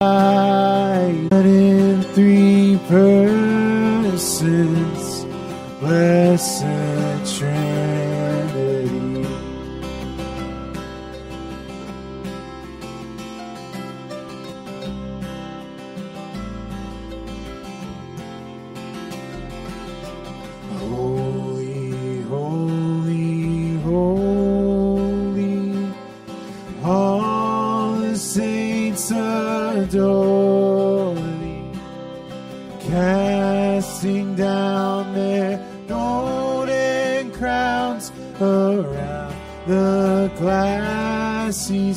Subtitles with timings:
[0.00, 4.14] but in three persons,
[5.80, 6.87] blessed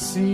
[0.01, 0.30] ici.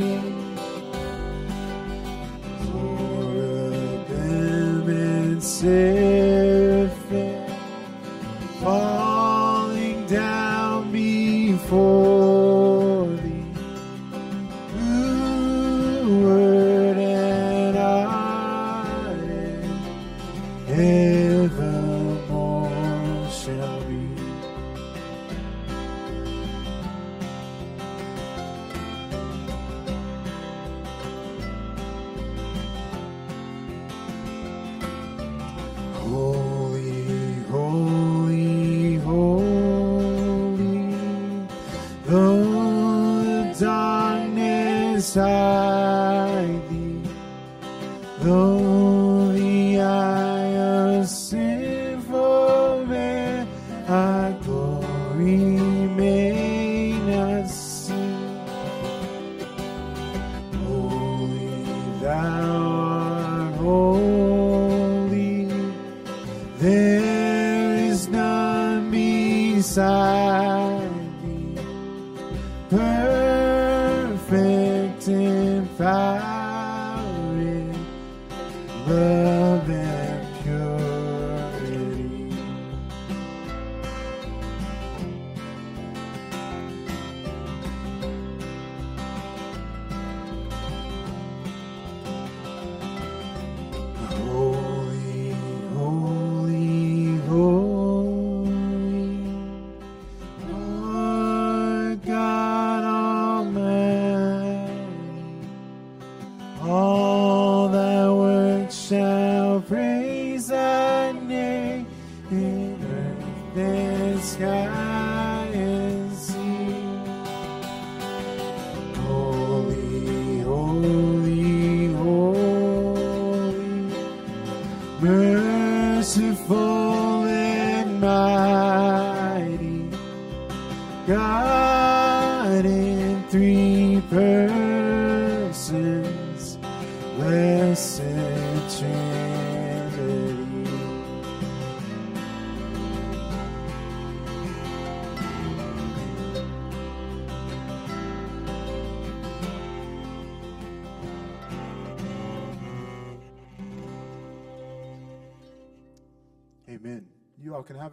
[69.77, 70.16] Beside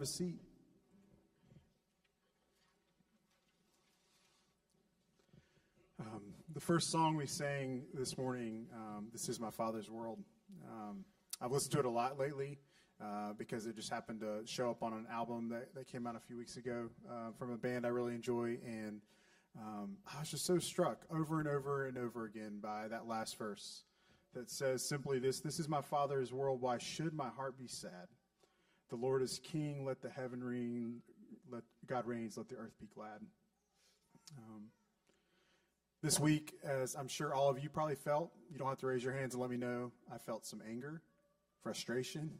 [0.05, 0.39] a seat.
[5.99, 6.21] Um,
[6.53, 10.19] the first song we sang this morning, um, This is My Father's World.
[10.69, 11.05] Um,
[11.41, 12.59] I've listened to it a lot lately
[13.03, 16.15] uh, because it just happened to show up on an album that, that came out
[16.15, 18.59] a few weeks ago uh, from a band I really enjoy.
[18.63, 19.01] And
[19.59, 23.39] um, I was just so struck over and over and over again by that last
[23.39, 23.85] verse
[24.35, 26.61] that says simply this This is my Father's world.
[26.61, 28.07] Why should my heart be sad?
[28.89, 29.85] The Lord is king.
[29.85, 31.01] Let the heaven ring.
[31.51, 32.37] Let God reigns.
[32.37, 33.21] Let the earth be glad.
[34.37, 34.65] Um,
[36.01, 39.03] this week, as I'm sure all of you probably felt, you don't have to raise
[39.03, 39.91] your hands and let me know.
[40.13, 41.01] I felt some anger,
[41.63, 42.31] frustration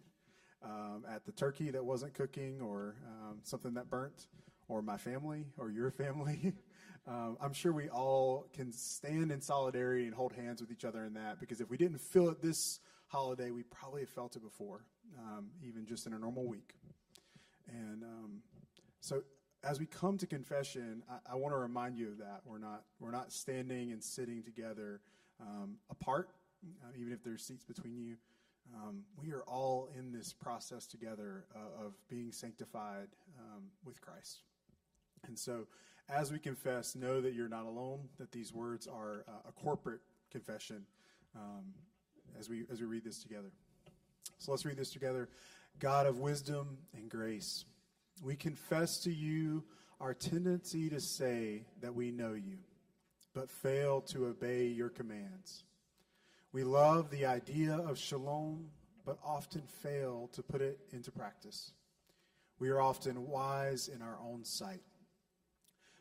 [0.63, 4.27] um, at the turkey that wasn't cooking, or um, something that burnt,
[4.67, 6.53] or my family, or your family.
[7.07, 11.03] um, I'm sure we all can stand in solidarity and hold hands with each other
[11.03, 14.43] in that, because if we didn't feel it this holiday, we probably have felt it
[14.43, 14.85] before,
[15.19, 16.75] um, even just in a normal week.
[17.67, 18.41] And um,
[19.01, 19.23] so,
[19.63, 22.41] as we come to confession, I, I want to remind you of that.
[22.45, 25.01] We're not we're not standing and sitting together
[25.41, 26.29] um, apart,
[26.83, 28.15] uh, even if there's seats between you.
[28.75, 34.41] Um, we are all in this process together uh, of being sanctified um, with Christ.
[35.27, 35.67] And so,
[36.09, 38.09] as we confess, know that you're not alone.
[38.19, 40.83] That these words are uh, a corporate confession.
[41.35, 41.73] Um,
[42.39, 43.51] as we as we read this together.
[44.37, 45.29] So let's read this together.
[45.79, 47.65] God of wisdom and grace,
[48.23, 49.63] we confess to you
[49.99, 52.57] our tendency to say that we know you,
[53.33, 55.63] but fail to obey your commands.
[56.51, 58.67] We love the idea of shalom,
[59.05, 61.71] but often fail to put it into practice.
[62.59, 64.81] We are often wise in our own sight.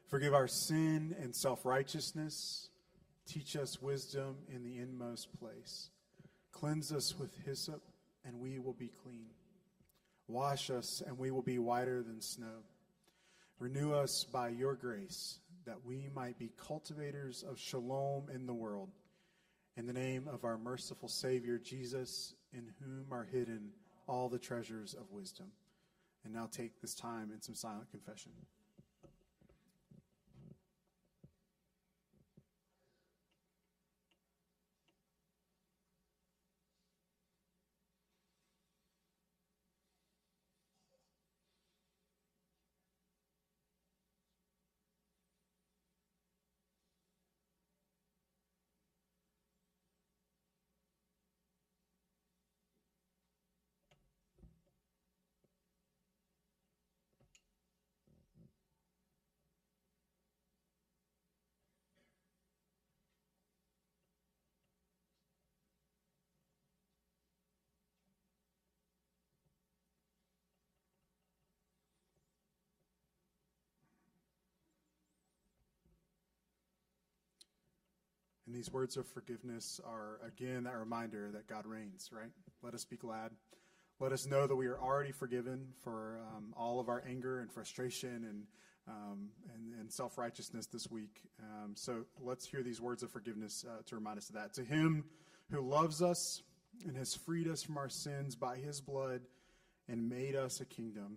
[0.09, 2.69] Forgive our sin and self righteousness.
[3.27, 5.91] Teach us wisdom in the inmost place.
[6.53, 7.83] Cleanse us with hyssop,
[8.25, 9.31] and we will be clean.
[10.29, 12.65] Wash us, and we will be whiter than snow.
[13.59, 18.91] Renew us by your grace, that we might be cultivators of shalom in the world.
[19.77, 23.71] In the name of our merciful Savior, Jesus, in whom are hidden
[24.07, 25.47] all the treasures of wisdom.
[26.25, 28.33] And now take this time in some silent confession.
[78.55, 82.31] These words of forgiveness are, again, that reminder that God reigns, right?
[82.63, 83.33] Let us be glad.
[83.99, 87.51] Let us know that we are already forgiven for um, all of our anger and
[87.51, 88.45] frustration and,
[88.87, 91.21] um, and, and self righteousness this week.
[91.43, 94.55] Um, so let's hear these words of forgiveness uh, to remind us of that.
[94.55, 95.03] To Him
[95.51, 96.41] who loves us
[96.87, 99.23] and has freed us from our sins by His blood
[99.89, 101.17] and made us a kingdom,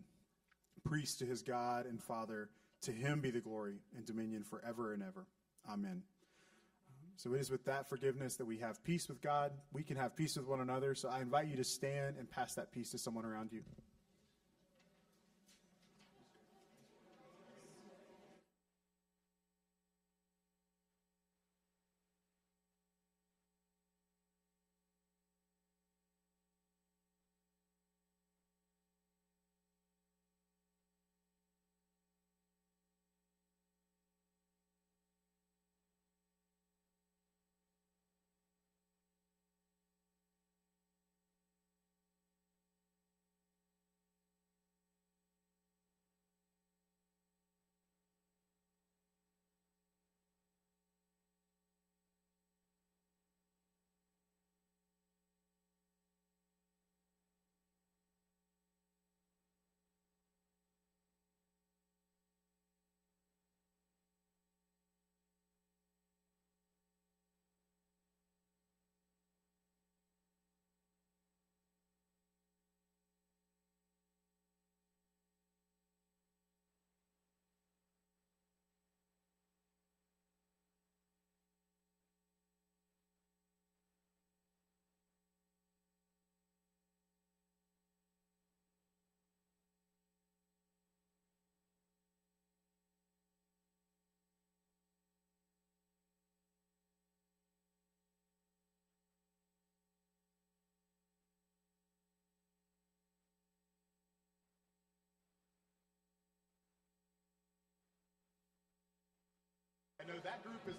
[0.84, 2.50] priest to His God and Father,
[2.82, 5.28] to Him be the glory and dominion forever and ever.
[5.72, 6.02] Amen.
[7.18, 9.52] So it is with that forgiveness that we have peace with God.
[9.74, 10.94] We can have peace with one another.
[10.94, 13.62] So I invite you to stand and pass that peace to someone around you.
[110.28, 110.76] That group is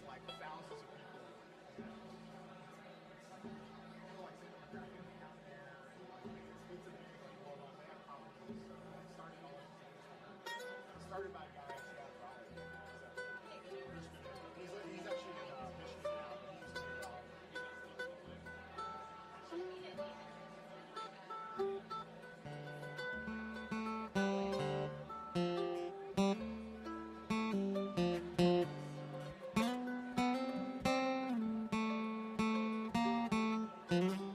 [34.00, 34.27] Ready?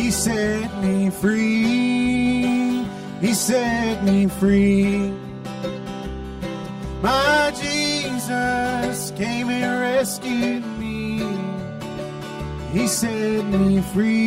[0.00, 2.86] He set me free.
[3.20, 5.12] He set me free.
[7.02, 11.22] My Jesus came and rescued me.
[12.72, 14.19] He set me free.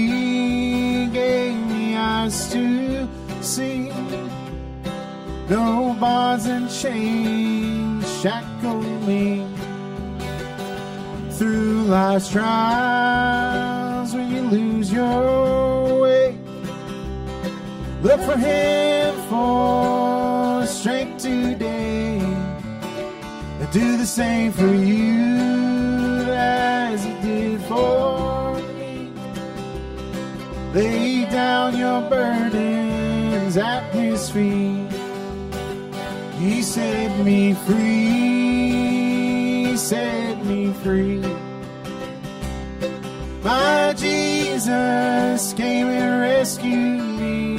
[44.54, 47.58] Jesus came and rescued me.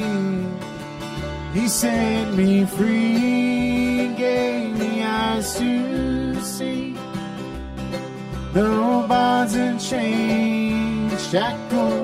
[1.53, 6.95] He set me free, and gave me eyes to see.
[8.53, 11.94] The bonds and chains, shackles.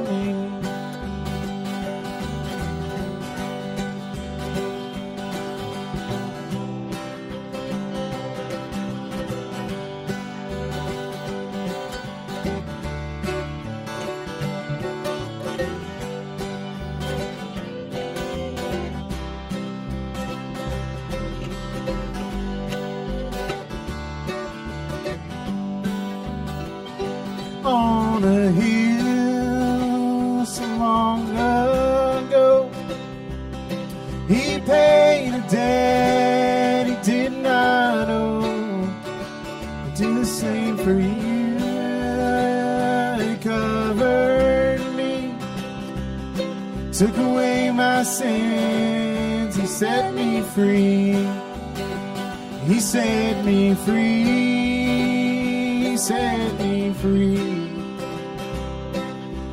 [49.81, 51.17] set me free.
[52.67, 54.23] He set me free.
[55.85, 57.73] He set me free.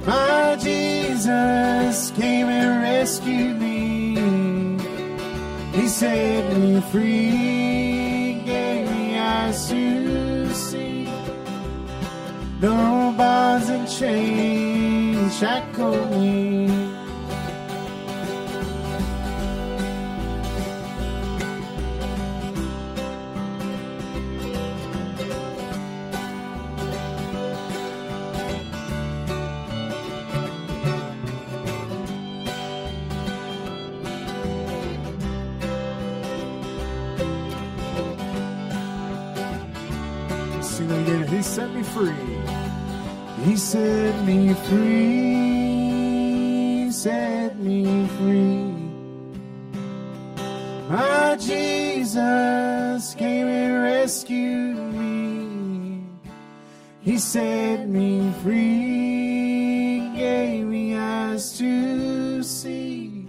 [0.06, 4.76] My Jesus came and rescued me.
[5.72, 11.04] He set me free, gave me eyes to see.
[12.60, 16.47] No bonds and chains shackled me.
[57.08, 63.24] He set me free, gave me eyes to see.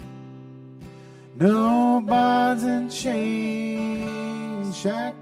[1.38, 5.19] No bonds and chains shackles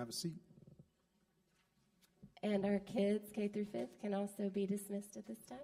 [0.00, 0.32] have a seat.
[2.42, 5.58] And our kids, K through fifth, can also be dismissed at this time.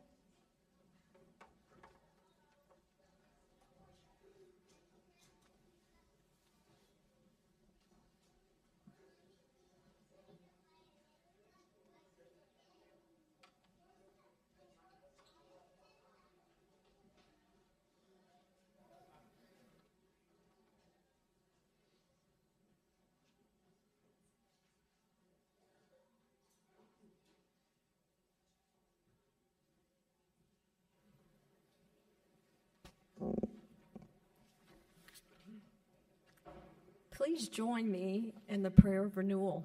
[37.27, 39.64] Please join me in the prayer of renewal.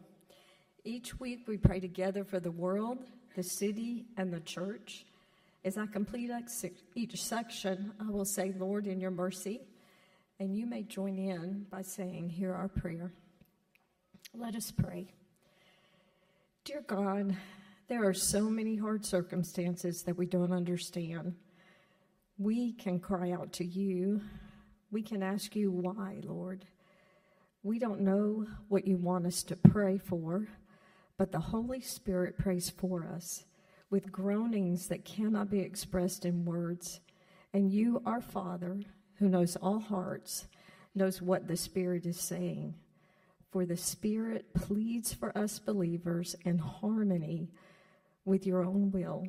[0.84, 2.98] Each week we pray together for the world,
[3.36, 5.06] the city, and the church.
[5.64, 6.32] As I complete
[6.96, 9.62] each section, I will say, Lord, in your mercy,
[10.40, 13.14] and you may join in by saying, Hear our prayer.
[14.34, 15.14] Let us pray.
[16.66, 17.38] Dear God,
[17.88, 21.36] there are so many hard circumstances that we don't understand.
[22.40, 24.20] We can cry out to you.
[24.90, 26.66] We can ask you why, Lord.
[27.64, 30.48] We don't know what you want us to pray for,
[31.18, 33.46] but the Holy Spirit prays for us
[33.92, 37.02] with groanings that cannot be expressed in words.
[37.54, 38.80] And you, our Father,
[39.16, 40.48] who knows all hearts,
[40.96, 42.74] knows what the Spirit is saying.
[43.52, 47.52] For the Spirit pleads for us believers in harmony
[48.26, 49.28] with your own will.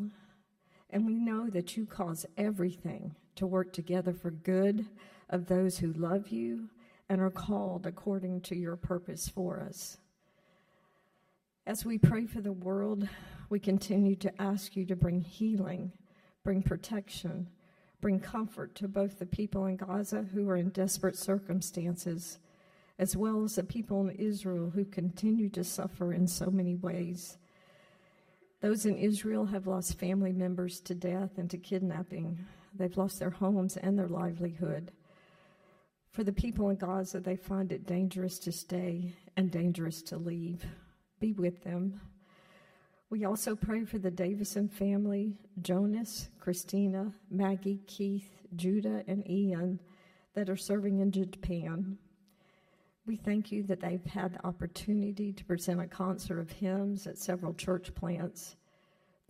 [0.89, 4.87] And we know that you cause everything to work together for good
[5.29, 6.71] of those who love you
[7.13, 9.99] and are called according to your purpose for us.
[11.67, 13.07] As we pray for the world,
[13.51, 15.93] we continue to ask you to bring healing,
[16.43, 17.49] bring protection,
[18.01, 22.39] bring comfort to both the people in Gaza who are in desperate circumstances,
[22.99, 27.37] as well as the people in Israel who continue to suffer in so many ways.
[28.63, 32.39] Those in Israel have lost family members to death and to kidnapping.
[32.75, 34.93] They've lost their homes and their livelihood.
[36.13, 40.63] For the people in Gaza, they find it dangerous to stay and dangerous to leave.
[41.21, 42.03] Be with them.
[43.09, 49.81] We also pray for the Davison family, Jonas, Christina, Maggie, Keith, Judah, and Ian
[50.35, 51.97] that are serving in Japan.
[53.07, 57.17] We thank you that they've had the opportunity to present a concert of hymns at
[57.17, 58.57] several church plants.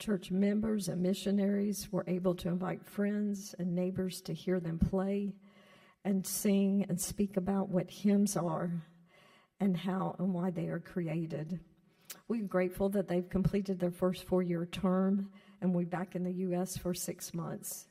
[0.01, 5.33] Church members and missionaries were able to invite friends and neighbors to hear them play
[6.05, 8.71] and sing and speak about what hymns are
[9.61, 11.61] and how and why they are created.
[12.29, 15.31] We're grateful that they've completed their first four year term
[15.61, 16.77] and we're back in the U.S.
[16.77, 17.87] for six months.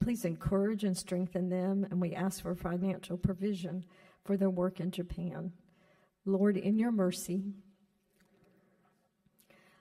[0.00, 3.84] Please encourage and strengthen them, and we ask for financial provision
[4.24, 5.52] for their work in Japan.
[6.24, 7.42] Lord, in your mercy,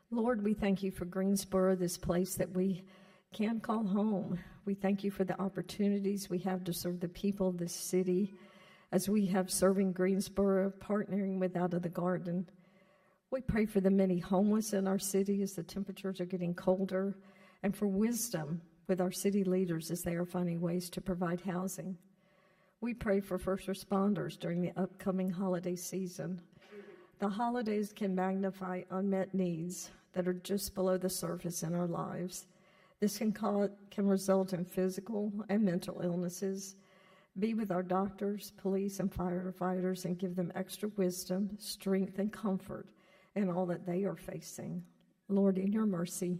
[0.09, 2.83] Lord, we thank you for Greensboro, this place that we
[3.33, 4.39] can call home.
[4.65, 8.33] We thank you for the opportunities we have to serve the people of this city
[8.91, 12.49] as we have serving Greensboro, partnering with Out of the Garden.
[13.29, 17.17] We pray for the many homeless in our city as the temperatures are getting colder,
[17.63, 21.97] and for wisdom with our city leaders as they are finding ways to provide housing.
[22.79, 26.41] We pray for first responders during the upcoming holiday season.
[27.19, 32.45] The holidays can magnify unmet needs that are just below the surface in our lives.
[32.99, 33.31] This can,
[33.91, 36.75] can result in physical and mental illnesses.
[37.37, 42.87] Be with our doctors, police, and firefighters and give them extra wisdom, strength, and comfort
[43.35, 44.83] in all that they are facing.
[45.29, 46.39] Lord, in your mercy.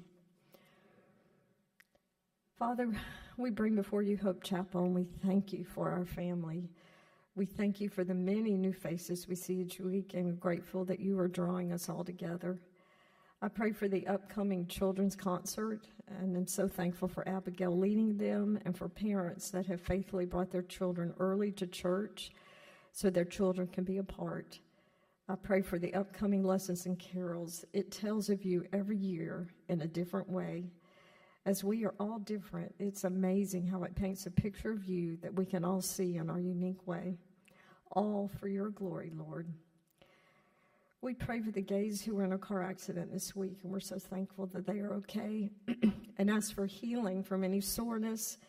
[2.57, 2.91] Father,
[3.37, 6.71] we bring before you Hope Chapel and we thank you for our family.
[7.35, 10.83] We thank you for the many new faces we see each week and we're grateful
[10.85, 12.59] that you are drawing us all together.
[13.39, 18.57] I pray for the upcoming children's concert and I'm so thankful for Abigail leading them
[18.65, 22.31] and for parents that have faithfully brought their children early to church
[22.93, 24.59] so their children can be a part.
[25.29, 27.63] I pray for the upcoming lessons and carols.
[27.73, 30.71] It tells of you every year in a different way.
[31.45, 35.35] As we are all different, it's amazing how it paints a picture of you that
[35.35, 37.19] we can all see in our unique way.
[37.91, 39.47] All for your glory, Lord.
[41.01, 43.79] We pray for the gays who were in a car accident this week, and we're
[43.79, 45.51] so thankful that they are okay.
[46.17, 48.39] and ask for healing from any soreness,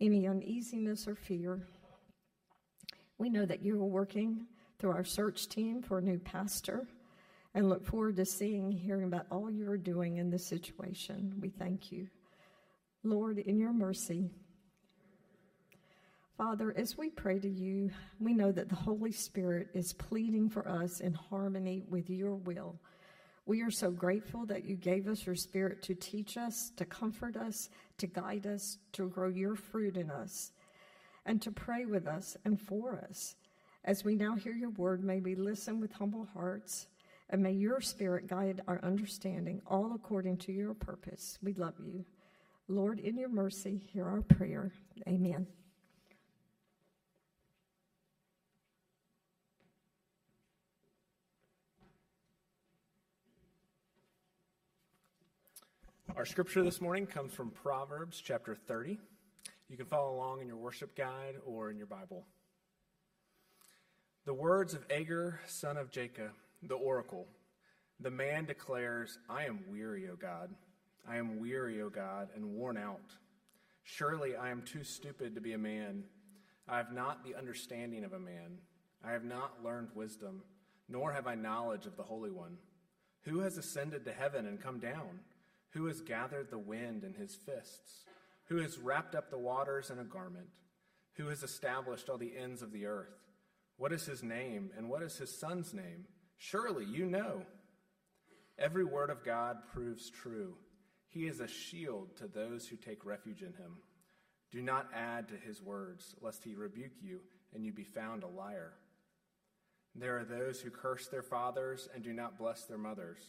[0.00, 1.66] any uneasiness, or fear.
[3.18, 4.46] We know that you are working
[4.78, 6.86] through our search team for a new pastor
[7.54, 11.34] and look forward to seeing, hearing about all you are doing in this situation.
[11.40, 12.06] We thank you.
[13.02, 14.30] Lord, in your mercy,
[16.40, 20.66] Father, as we pray to you, we know that the Holy Spirit is pleading for
[20.66, 22.80] us in harmony with your will.
[23.44, 27.36] We are so grateful that you gave us your Spirit to teach us, to comfort
[27.36, 27.68] us,
[27.98, 30.52] to guide us, to grow your fruit in us,
[31.26, 33.34] and to pray with us and for us.
[33.84, 36.86] As we now hear your word, may we listen with humble hearts,
[37.28, 41.38] and may your Spirit guide our understanding, all according to your purpose.
[41.42, 42.02] We love you.
[42.66, 44.72] Lord, in your mercy, hear our prayer.
[45.06, 45.46] Amen.
[56.16, 58.98] Our scripture this morning comes from Proverbs chapter 30.
[59.68, 62.26] You can follow along in your worship guide or in your Bible.
[64.26, 66.32] The words of Agur, son of Jacob,
[66.62, 67.26] the oracle.
[68.00, 70.50] The man declares, I am weary, O God.
[71.08, 73.14] I am weary, O God, and worn out.
[73.82, 76.04] Surely I am too stupid to be a man.
[76.68, 78.58] I have not the understanding of a man.
[79.04, 80.42] I have not learned wisdom,
[80.88, 82.58] nor have I knowledge of the Holy One.
[83.22, 85.20] Who has ascended to heaven and come down?
[85.70, 88.04] Who has gathered the wind in his fists?
[88.48, 90.48] Who has wrapped up the waters in a garment?
[91.14, 93.14] Who has established all the ends of the earth?
[93.76, 96.04] What is his name, and what is his son's name?
[96.36, 97.42] Surely you know.
[98.58, 100.54] Every word of God proves true.
[101.08, 103.78] He is a shield to those who take refuge in him.
[104.50, 107.20] Do not add to his words, lest he rebuke you
[107.54, 108.74] and you be found a liar.
[109.94, 113.20] There are those who curse their fathers and do not bless their mothers.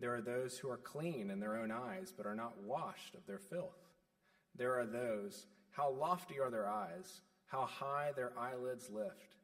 [0.00, 3.26] There are those who are clean in their own eyes, but are not washed of
[3.26, 3.76] their filth.
[4.56, 9.36] There are those, how lofty are their eyes, how high their eyelids lift.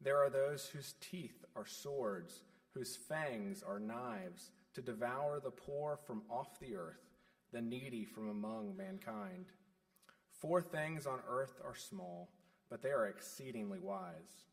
[0.00, 2.42] There are those whose teeth are swords,
[2.74, 7.04] whose fangs are knives, to devour the poor from off the earth,
[7.52, 9.46] the needy from among mankind.
[10.40, 12.30] Four things on earth are small,
[12.68, 14.46] but they are exceedingly wise.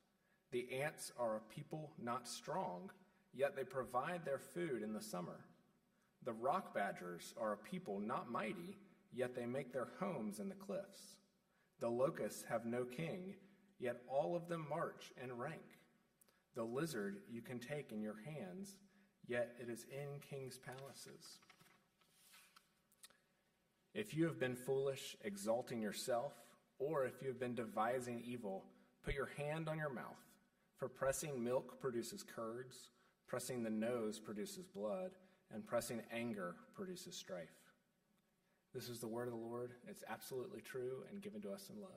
[0.51, 2.91] The ants are a people not strong
[3.33, 5.45] yet they provide their food in the summer.
[6.23, 8.77] The rock badgers are a people not mighty,
[9.13, 11.15] yet they make their homes in the cliffs.
[11.79, 13.35] The locusts have no king,
[13.79, 15.61] yet all of them march and rank.
[16.55, 18.75] The lizard you can take in your hands,
[19.27, 21.39] yet it is in kings' palaces.
[23.93, 26.33] If you have been foolish, exalting yourself,
[26.79, 28.65] or if you have been devising evil,
[29.03, 30.19] put your hand on your mouth,
[30.77, 32.89] for pressing milk produces curds
[33.29, 35.11] Pressing the nose produces blood,
[35.53, 37.53] and pressing anger produces strife.
[38.73, 39.73] This is the word of the Lord.
[39.87, 41.91] It's absolutely true and given to us in love.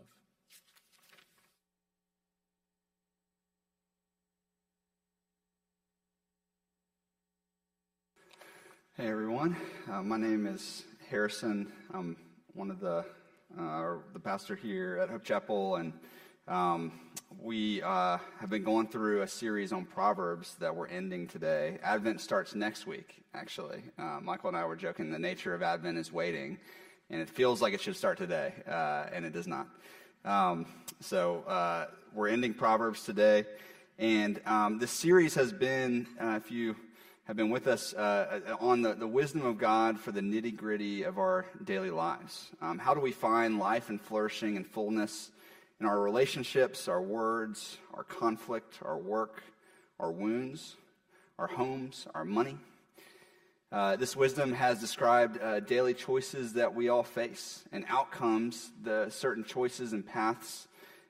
[8.99, 9.57] Hey everyone,
[9.91, 11.73] uh, my name is Harrison.
[11.95, 12.15] I'm
[12.53, 13.07] one of the
[13.59, 15.95] uh, the pastor here at Hope Chapel, and
[16.49, 16.93] um,
[17.41, 21.79] we uh, have been going through a series on Proverbs that we're ending today.
[21.83, 23.83] Advent starts next week, actually.
[23.99, 26.59] Uh, Michael and I were joking the nature of Advent is waiting,
[27.11, 29.69] and it feels like it should start today, uh, and it does not.
[30.25, 30.67] Um,
[31.01, 33.45] so uh, we're ending Proverbs today,
[33.99, 36.75] and um, this series has been, uh, if you
[37.25, 41.05] have been with us, uh, on the, the wisdom of God for the nitty gritty
[41.05, 42.51] of our daily lives.
[42.61, 45.31] Um, how do we find life and flourishing and fullness?
[45.83, 49.43] In our relationships, our words, our conflict, our work,
[49.99, 50.77] our wounds,
[51.41, 52.57] our homes, our money.
[53.73, 59.11] Uh, this wisdom has described uh, daily choices that we all face and outcomes the
[59.11, 60.69] certain choices and paths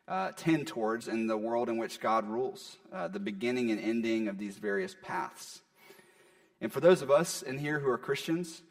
[0.09, 4.27] uh, tend towards in the world in which God rules, uh, the beginning and ending
[4.27, 5.61] of these various paths.
[6.62, 8.62] And for those of us in here who are Christians,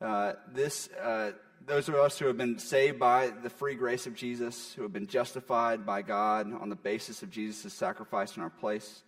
[0.00, 1.32] uh, this, uh,
[1.66, 4.92] those of us who have been saved by the free grace of Jesus, who have
[4.92, 9.02] been justified by God on the basis of Jesus' sacrifice in our place,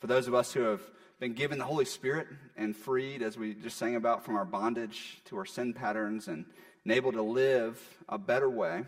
[0.00, 0.82] for those of us who have
[1.20, 2.26] been given the Holy Spirit
[2.56, 6.44] and freed, as we just sang about, from our bondage to our sin patterns and,
[6.84, 8.82] and able to live a better way,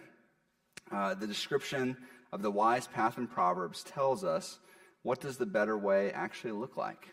[0.90, 1.96] uh, the description
[2.32, 4.58] of the wise path in Proverbs tells us
[5.02, 7.08] what does the better way actually look like?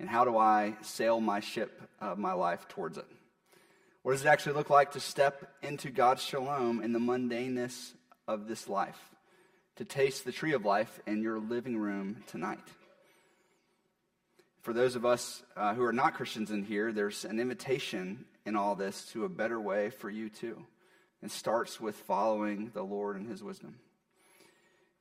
[0.00, 3.06] And how do I sail my ship of my life towards it?
[4.02, 7.92] What does it actually look like to step into God's shalom in the mundaneness
[8.26, 8.98] of this life?
[9.76, 12.66] To taste the tree of life in your living room tonight?
[14.62, 18.56] For those of us uh, who are not Christians in here, there's an invitation in
[18.56, 20.64] all this to a better way for you too.
[21.22, 23.76] It starts with following the Lord and his wisdom.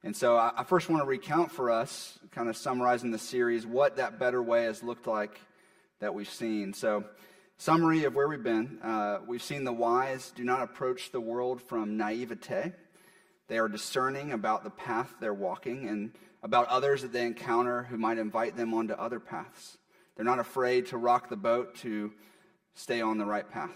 [0.04, 3.66] And so I, I first want to recount for us, kind of summarizing the series,
[3.66, 5.40] what that better way has looked like
[6.00, 6.74] that we've seen.
[6.74, 7.06] So,
[7.60, 11.62] summary of where we've been uh, we've seen the wise do not approach the world
[11.62, 12.72] from naivete.
[13.50, 17.98] They are discerning about the path they're walking and about others that they encounter who
[17.98, 19.78] might invite them onto other paths.
[20.16, 22.14] They're not afraid to rock the boat to
[22.76, 23.76] stay on the right path.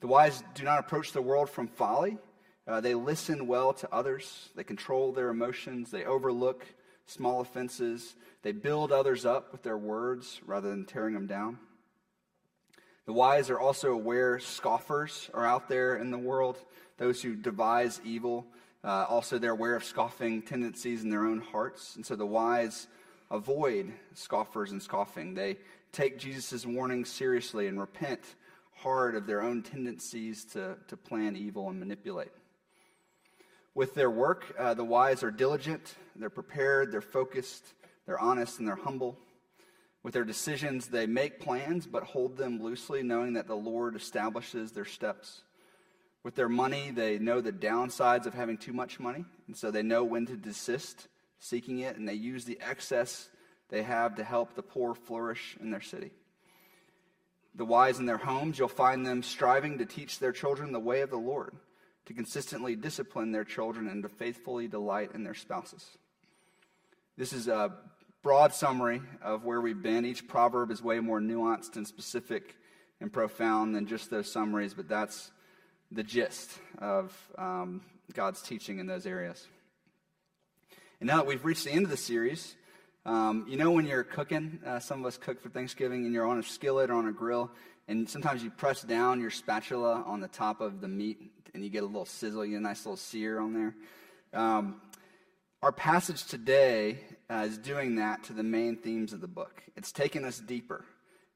[0.00, 2.18] The wise do not approach the world from folly.
[2.68, 4.48] Uh, they listen well to others.
[4.54, 5.90] They control their emotions.
[5.90, 6.64] They overlook
[7.06, 8.14] small offenses.
[8.42, 11.58] They build others up with their words rather than tearing them down.
[13.10, 16.58] The wise are also aware scoffers are out there in the world,
[16.96, 18.46] those who devise evil.
[18.84, 21.96] Uh, also, they're aware of scoffing tendencies in their own hearts.
[21.96, 22.86] And so the wise
[23.28, 25.34] avoid scoffers and scoffing.
[25.34, 25.56] They
[25.90, 28.36] take Jesus' warning seriously and repent
[28.74, 32.30] hard of their own tendencies to, to plan evil and manipulate.
[33.74, 37.74] With their work, uh, the wise are diligent, they're prepared, they're focused,
[38.06, 39.18] they're honest, and they're humble.
[40.02, 44.72] With their decisions, they make plans but hold them loosely, knowing that the Lord establishes
[44.72, 45.42] their steps.
[46.22, 49.82] With their money, they know the downsides of having too much money, and so they
[49.82, 53.28] know when to desist seeking it, and they use the excess
[53.68, 56.10] they have to help the poor flourish in their city.
[57.54, 61.00] The wise in their homes, you'll find them striving to teach their children the way
[61.00, 61.54] of the Lord,
[62.06, 65.86] to consistently discipline their children, and to faithfully delight in their spouses.
[67.16, 67.72] This is a
[68.22, 70.04] broad summary of where we've been.
[70.04, 72.56] Each proverb is way more nuanced and specific
[73.00, 75.30] and profound than just those summaries, but that's
[75.90, 77.80] the gist of um,
[78.12, 79.46] God's teaching in those areas.
[81.00, 82.56] And now that we've reached the end of the series,
[83.06, 86.26] um, you know when you're cooking, uh, some of us cook for Thanksgiving, and you're
[86.26, 87.50] on a skillet or on a grill,
[87.88, 91.18] and sometimes you press down your spatula on the top of the meat,
[91.54, 93.74] and you get a little sizzle, you get a nice little sear on there.
[94.38, 94.82] Um,
[95.62, 96.98] our passage today
[97.30, 99.62] uh, is doing that to the main themes of the book.
[99.76, 100.84] It's taking us deeper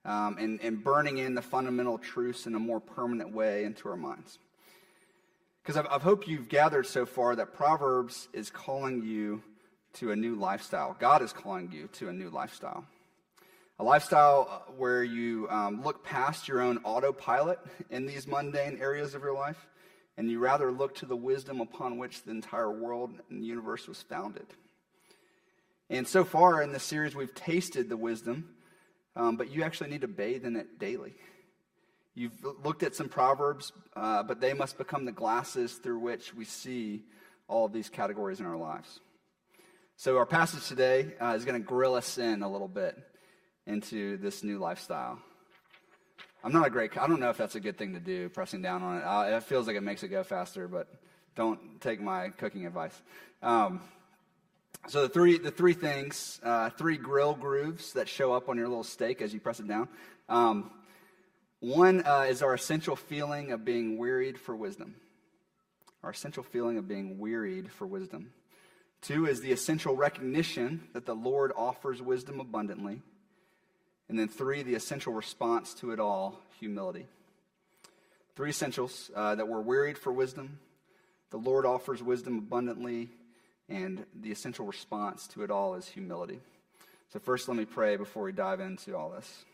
[0.05, 3.97] um, and, and burning in the fundamental truths in a more permanent way into our
[3.97, 4.39] minds.
[5.63, 9.43] Because I've, I've you've gathered so far that Proverbs is calling you
[9.95, 10.97] to a new lifestyle.
[10.99, 12.85] God is calling you to a new lifestyle.
[13.79, 17.59] A lifestyle uh, where you um, look past your own autopilot
[17.91, 19.67] in these mundane areas of your life,
[20.17, 23.89] and you rather look to the wisdom upon which the entire world and the universe
[23.89, 24.47] was founded.
[25.91, 28.55] And so far in this series, we've tasted the wisdom,
[29.17, 31.15] um, but you actually need to bathe in it daily.
[32.15, 36.45] You've looked at some proverbs, uh, but they must become the glasses through which we
[36.45, 37.03] see
[37.49, 39.01] all of these categories in our lives.
[39.97, 42.97] So, our passage today uh, is going to grill us in a little bit
[43.67, 45.19] into this new lifestyle.
[46.43, 48.63] I'm not a great, I don't know if that's a good thing to do, pressing
[48.63, 49.03] down on it.
[49.03, 50.89] Uh, it feels like it makes it go faster, but
[51.35, 53.01] don't take my cooking advice.
[53.43, 53.81] Um,
[54.87, 58.69] so the three, the three things, uh, three grill grooves that show up on your
[58.69, 59.89] little steak as you press it down.
[60.29, 60.71] Um,
[61.61, 64.97] one uh, is our essential feeling of being wearied for wisdom.
[66.03, 68.33] Our essential feeling of being wearied for wisdom.
[69.01, 73.01] Two is the essential recognition that the Lord offers wisdom abundantly.
[74.11, 77.07] And then three, the essential response to it all humility.
[78.37, 80.59] Three essentials uh, that we're wearied for wisdom,
[81.31, 83.09] the Lord offers wisdom abundantly,
[83.69, 86.41] and the essential response to it all is humility.
[87.13, 89.45] So, first, let me pray before we dive into all this.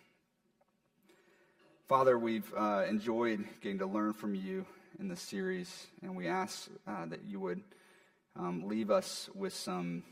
[1.89, 4.65] Father, we've uh, enjoyed getting to learn from you
[4.99, 7.61] in this series, and we ask uh, that you would
[8.37, 10.05] um, leave us with some,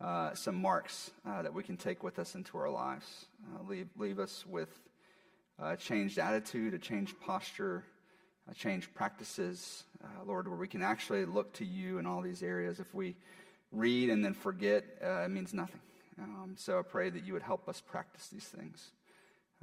[0.00, 3.26] uh, some marks uh, that we can take with us into our lives.
[3.46, 4.68] Uh, leave, leave us with
[5.60, 7.84] a changed attitude, a changed posture,
[8.50, 12.42] a changed practices, uh, Lord, where we can actually look to you in all these
[12.42, 12.80] areas.
[12.80, 13.16] If we
[13.72, 15.80] read and then forget, uh, it means nothing.
[16.20, 18.90] Um, so I pray that you would help us practice these things.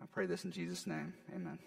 [0.01, 1.13] I pray this in Jesus' name.
[1.33, 1.59] Amen.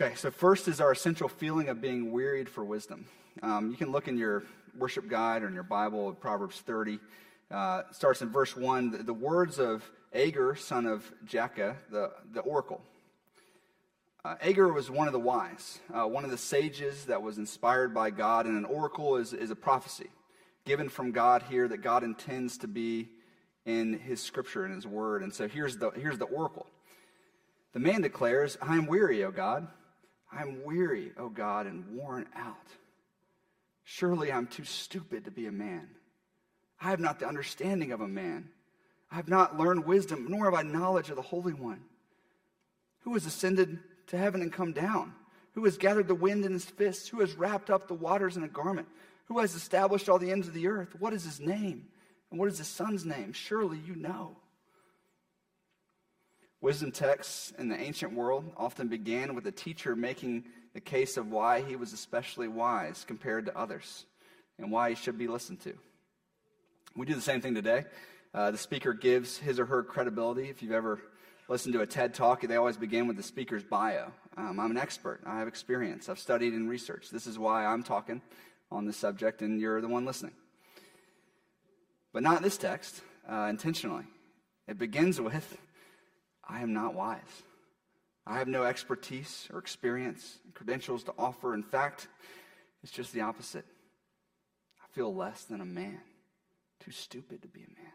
[0.00, 3.06] Okay, so first is our essential feeling of being wearied for wisdom.
[3.42, 4.44] Um, you can look in your
[4.76, 7.00] worship guide or in your Bible, Proverbs 30.
[7.50, 8.90] Uh, starts in verse 1.
[8.90, 12.80] The, the, words of Agur, son of Jakeh, the, the oracle.
[14.24, 17.94] Uh, Agur was one of the wise, uh, one of the sages that was inspired
[17.94, 20.08] by God, and an oracle is, is a prophecy
[20.64, 23.08] given from God here that God intends to be
[23.64, 25.22] in his scripture and his word.
[25.22, 26.66] And so here's the, here's the oracle.
[27.72, 29.68] The man declares, I am weary, O God.
[30.32, 32.56] I am weary, O God, and worn out.
[33.84, 35.88] Surely I'm too stupid to be a man.
[36.80, 38.50] I have not the understanding of a man.
[39.10, 41.80] I have not learned wisdom, nor have I knowledge of the Holy One.
[43.00, 43.78] Who has ascended
[44.08, 45.14] to heaven and come down?
[45.52, 47.08] Who has gathered the wind in his fists?
[47.08, 48.88] Who has wrapped up the waters in a garment?
[49.26, 50.94] Who has established all the ends of the earth?
[50.98, 51.86] What is his name?
[52.30, 53.32] And what is his son's name?
[53.32, 54.36] Surely you know.
[56.60, 60.44] Wisdom texts in the ancient world often began with a teacher making
[60.74, 64.06] the case of why he was especially wise compared to others
[64.58, 65.74] and why he should be listened to.
[66.96, 67.84] We do the same thing today.
[68.34, 70.50] Uh, the speaker gives his or her credibility.
[70.50, 71.00] If you've ever
[71.48, 74.12] listened to a TED talk, they always begin with the speaker's bio.
[74.36, 75.20] Um, I'm an expert.
[75.26, 76.08] I have experience.
[76.08, 77.10] I've studied and researched.
[77.10, 78.20] This is why I'm talking
[78.70, 80.34] on this subject, and you're the one listening.
[82.12, 84.04] But not this text, uh, intentionally.
[84.66, 85.56] It begins with,
[86.46, 87.42] I am not wise.
[88.26, 91.54] I have no expertise or experience, credentials to offer.
[91.54, 92.08] In fact,
[92.82, 93.64] it's just the opposite.
[94.82, 96.00] I feel less than a man,
[96.80, 97.92] too stupid to be a man.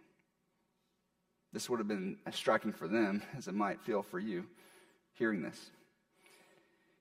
[1.53, 4.45] This would have been as striking for them as it might feel for you
[5.13, 5.69] hearing this.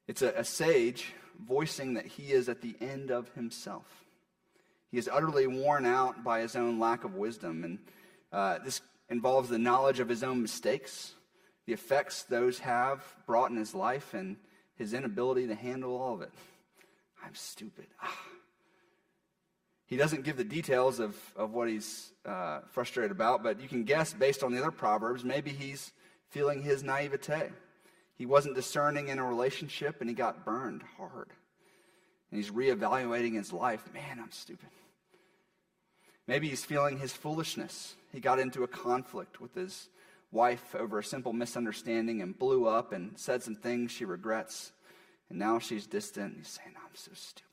[0.06, 3.86] It's a, a sage voicing that he is at the end of himself.
[4.90, 7.64] He is utterly worn out by his own lack of wisdom.
[7.64, 7.78] And
[8.30, 11.14] uh, this involves the knowledge of his own mistakes,
[11.66, 14.36] the effects those have brought in his life, and
[14.76, 16.32] his inability to handle all of it.
[17.24, 17.86] I'm stupid.
[18.02, 18.31] Ah.
[19.92, 23.84] He doesn't give the details of, of what he's uh, frustrated about, but you can
[23.84, 25.92] guess based on the other Proverbs, maybe he's
[26.30, 27.50] feeling his naivete.
[28.16, 31.28] He wasn't discerning in a relationship and he got burned hard.
[32.30, 33.86] And he's reevaluating his life.
[33.92, 34.70] Man, I'm stupid.
[36.26, 37.94] Maybe he's feeling his foolishness.
[38.12, 39.90] He got into a conflict with his
[40.30, 44.72] wife over a simple misunderstanding and blew up and said some things she regrets.
[45.28, 46.38] And now she's distant.
[46.38, 47.51] He's saying, I'm so stupid.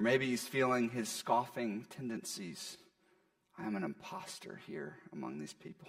[0.00, 2.78] Or maybe he's feeling his scoffing tendencies.
[3.58, 5.88] I am an impostor here among these people.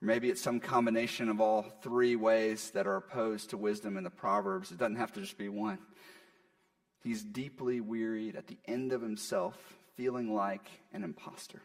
[0.00, 4.10] Maybe it's some combination of all three ways that are opposed to wisdom in the
[4.10, 4.70] Proverbs.
[4.70, 5.78] It doesn't have to just be one.
[7.02, 9.56] He's deeply wearied at the end of himself,
[9.96, 11.62] feeling like an impostor.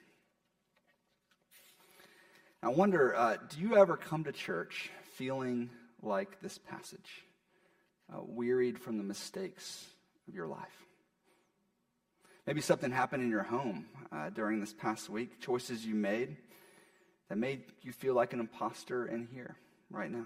[2.63, 5.69] I wonder uh, do you ever come to church feeling
[6.01, 7.23] like this passage,
[8.11, 9.85] uh, wearied from the mistakes
[10.29, 10.85] of your life?
[12.47, 16.37] Maybe something happened in your home uh, during this past week, choices you made
[17.27, 19.57] that made you feel like an imposter in here
[19.91, 20.25] right now?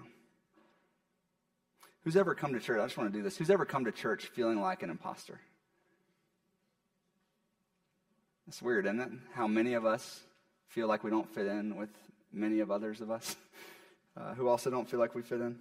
[2.02, 2.78] Who's ever come to church?
[2.78, 3.36] I just want to do this.
[3.36, 5.40] Who's ever come to church feeling like an imposter?
[8.46, 9.10] It's weird, isn't it?
[9.32, 10.20] How many of us
[10.68, 11.90] feel like we don't fit in with
[12.32, 13.36] many of others of us
[14.16, 15.56] uh, who also don't feel like we fit in.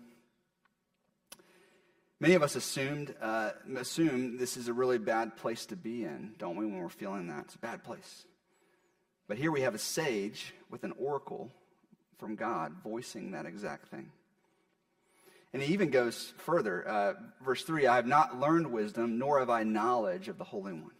[2.24, 6.36] Many of us assumed uh, assume this is a really bad place to be in,
[6.38, 6.66] don't we?
[6.66, 8.26] When we're feeling that it's a bad place.
[9.28, 11.52] But here we have a sage with an oracle
[12.20, 14.10] from God voicing that exact thing.
[15.52, 16.88] And he even goes further.
[16.88, 17.14] Uh,
[17.44, 20.92] verse 3 I have not learned wisdom, nor have I knowledge of the Holy One.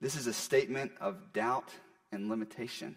[0.00, 1.72] This is a statement of doubt
[2.12, 2.94] and limitation.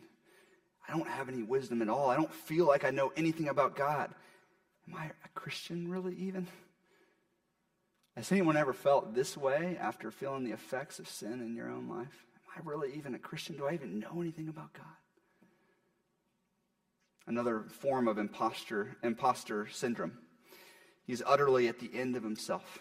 [0.88, 2.12] I don't have any wisdom at all.
[2.12, 4.14] I don't feel like I know anything about God.
[4.90, 6.48] Am I a Christian, really, even?
[8.16, 11.88] Has anyone ever felt this way after feeling the effects of sin in your own
[11.88, 12.26] life?
[12.36, 13.56] Am I really even a Christian?
[13.56, 14.86] Do I even know anything about God?
[17.28, 20.18] Another form of imposter, imposter syndrome.
[21.06, 22.80] He's utterly at the end of himself.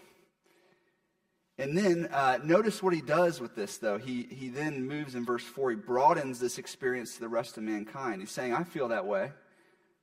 [1.59, 3.99] And then uh, notice what he does with this, though.
[3.99, 5.71] He, he then moves in verse 4.
[5.71, 8.23] He broadens this experience to the rest of mankind.
[8.23, 9.33] He's saying, I feel that way,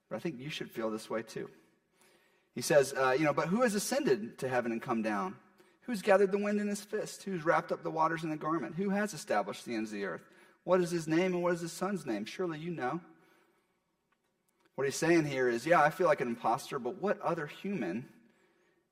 [0.10, 1.50] but I think you should feel this way too.
[2.56, 5.36] He says, uh, You know, but who has ascended to heaven and come down?
[5.82, 7.24] Who's gathered the wind in his fist?
[7.24, 8.76] Who's wrapped up the waters in a garment?
[8.76, 10.24] Who has established the ends of the earth?
[10.64, 12.26] What is his name and what is his son's name?
[12.26, 13.02] Surely you know.
[14.74, 18.06] What he's saying here is, yeah, I feel like an impostor, but what other human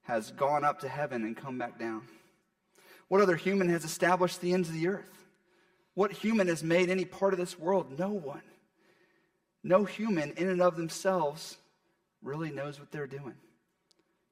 [0.03, 2.03] has gone up to heaven and come back down?
[3.07, 5.25] What other human has established the ends of the earth?
[5.95, 7.97] What human has made any part of this world?
[7.97, 8.43] No one.
[9.63, 11.57] no human in and of themselves
[12.21, 13.35] really knows what they're doing.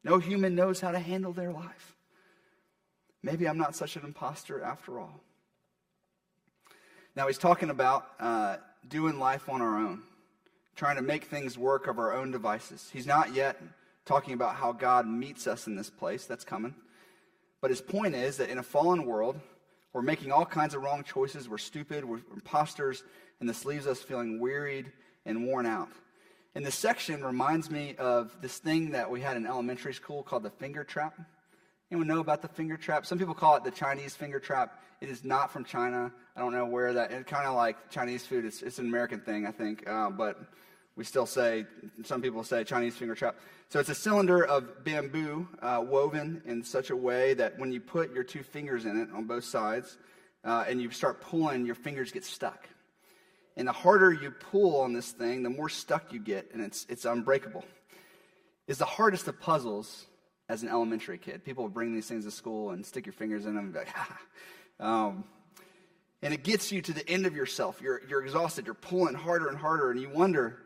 [0.03, 1.95] No human knows how to handle their life.
[3.23, 5.21] Maybe I'm not such an imposter after all.
[7.15, 10.01] Now, he's talking about uh, doing life on our own,
[10.75, 12.89] trying to make things work of our own devices.
[12.91, 13.61] He's not yet
[14.05, 16.25] talking about how God meets us in this place.
[16.25, 16.73] That's coming.
[17.59, 19.39] But his point is that in a fallen world,
[19.93, 21.49] we're making all kinds of wrong choices.
[21.49, 22.05] We're stupid.
[22.05, 23.03] We're imposters.
[23.39, 24.91] And this leaves us feeling wearied
[25.25, 25.89] and worn out.
[26.53, 30.43] And this section reminds me of this thing that we had in elementary school called
[30.43, 31.17] the finger trap.
[31.89, 33.05] Anyone know about the finger trap?
[33.05, 34.81] Some people call it the Chinese finger trap.
[34.99, 36.11] It is not from China.
[36.35, 37.11] I don't know where that.
[37.11, 38.45] It's kind of like Chinese food.
[38.45, 39.87] It's, it's an American thing, I think.
[39.89, 40.39] Uh, but
[40.95, 41.65] we still say,
[42.03, 43.35] some people say Chinese finger trap.
[43.69, 47.79] So it's a cylinder of bamboo uh, woven in such a way that when you
[47.79, 49.97] put your two fingers in it on both sides
[50.43, 52.67] uh, and you start pulling, your fingers get stuck.
[53.57, 56.85] And the harder you pull on this thing, the more stuck you get, and it's,
[56.89, 57.65] it's unbreakable.
[58.67, 60.05] Is the hardest of puzzles
[60.47, 61.43] as an elementary kid.
[61.43, 63.87] People bring these things to school and stick your fingers in them and be like,
[63.95, 64.17] ha.
[64.79, 65.23] Um,
[66.21, 67.81] and it gets you to the end of yourself.
[67.81, 68.65] You're, you're exhausted.
[68.65, 70.59] You're pulling harder and harder, and you wonder,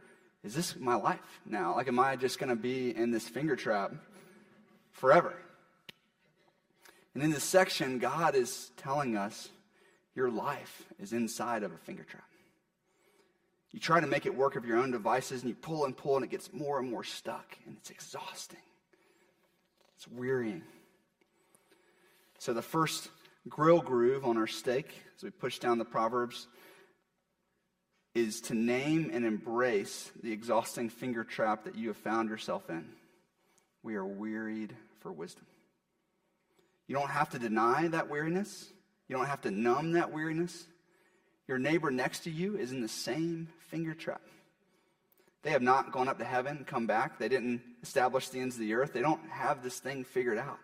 [0.44, 1.76] is this my life now?
[1.76, 3.94] Like, am I just going to be in this finger trap
[4.92, 5.34] forever?
[7.14, 9.50] And in this section, God is telling us
[10.14, 12.26] your life is inside of a finger trap.
[13.76, 16.16] You try to make it work of your own devices, and you pull and pull,
[16.16, 18.62] and it gets more and more stuck, and it's exhausting.
[19.98, 20.62] It's wearying.
[22.40, 23.10] So, the first
[23.50, 26.48] grill groove on our steak, as we push down the Proverbs,
[28.14, 32.86] is to name and embrace the exhausting finger trap that you have found yourself in.
[33.84, 35.48] We are wearied for wisdom.
[36.88, 38.70] You don't have to deny that weariness,
[39.10, 40.66] you don't have to numb that weariness.
[41.48, 44.22] Your neighbor next to you is in the same finger trap.
[45.44, 47.20] They have not gone up to heaven and come back.
[47.20, 48.94] They didn't establish the ends of the earth.
[48.94, 50.58] They don't have this thing figured out.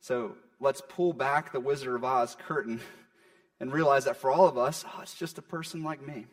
[0.00, 2.80] So let's pull back the Wizard of Oz curtain
[3.60, 6.26] and realize that for all of us, oh, it's just a person like me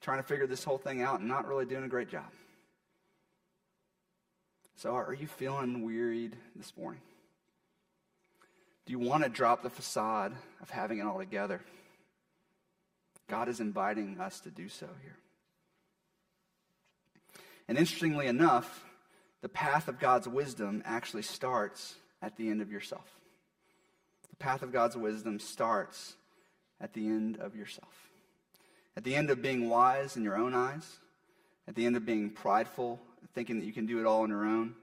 [0.00, 2.26] trying to figure this whole thing out and not really doing a great job.
[4.74, 7.02] So, are you feeling wearied this morning?
[8.84, 11.60] Do you want to drop the facade of having it all together?
[13.28, 15.16] God is inviting us to do so here.
[17.68, 18.84] And interestingly enough,
[19.40, 23.06] the path of God's wisdom actually starts at the end of yourself.
[24.30, 26.14] The path of God's wisdom starts
[26.80, 28.10] at the end of yourself.
[28.96, 30.98] At the end of being wise in your own eyes,
[31.66, 33.00] at the end of being prideful,
[33.34, 34.74] thinking that you can do it all on your own.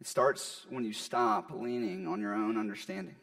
[0.00, 3.16] It starts when you stop leaning on your own understanding.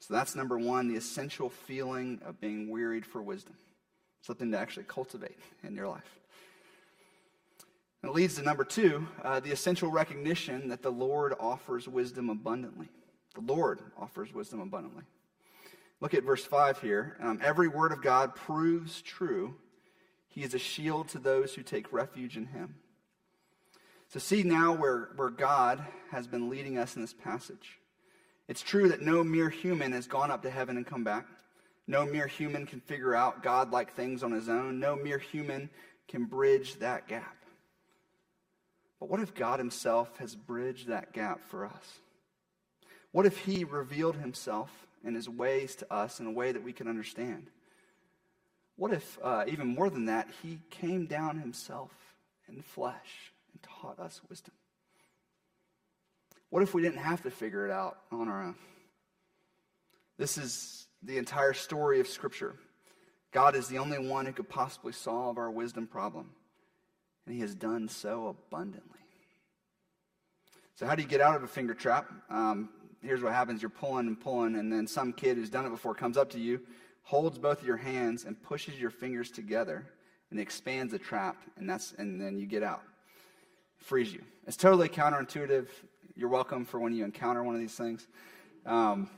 [0.00, 3.54] So that's number one, the essential feeling of being wearied for wisdom.
[4.22, 6.18] Something to actually cultivate in your life.
[8.02, 12.30] And it leads to number two, uh, the essential recognition that the Lord offers wisdom
[12.30, 12.88] abundantly.
[13.34, 15.04] The Lord offers wisdom abundantly.
[16.00, 17.16] Look at verse 5 here.
[17.20, 19.56] Um, Every word of God proves true.
[20.28, 22.76] He is a shield to those who take refuge in him.
[24.08, 27.78] So, see now where, where God has been leading us in this passage.
[28.48, 31.26] It's true that no mere human has gone up to heaven and come back.
[31.86, 34.80] No mere human can figure out God like things on his own.
[34.80, 35.70] No mere human
[36.08, 37.36] can bridge that gap.
[38.98, 42.00] But what if God Himself has bridged that gap for us?
[43.12, 44.70] What if He revealed Himself
[45.04, 47.48] and His ways to us in a way that we can understand?
[48.76, 51.92] What if, uh, even more than that, He came down Himself
[52.48, 54.54] in flesh and taught us wisdom?
[56.50, 58.54] What if we didn't have to figure it out on our own?
[60.16, 62.54] This is the entire story of Scripture.
[63.30, 66.30] God is the only one who could possibly solve our wisdom problem
[67.28, 68.98] and he has done so abundantly.
[70.76, 72.10] So, how do you get out of a finger trap?
[72.30, 72.70] Um,
[73.02, 75.94] here's what happens you're pulling and pulling, and then some kid who's done it before
[75.94, 76.60] comes up to you,
[77.02, 79.84] holds both of your hands, and pushes your fingers together
[80.30, 82.82] and expands the trap, and, that's, and then you get out.
[83.76, 84.22] Frees you.
[84.46, 85.66] It's totally counterintuitive.
[86.18, 88.04] You're welcome for when you encounter one of these things.
[88.66, 89.08] Um,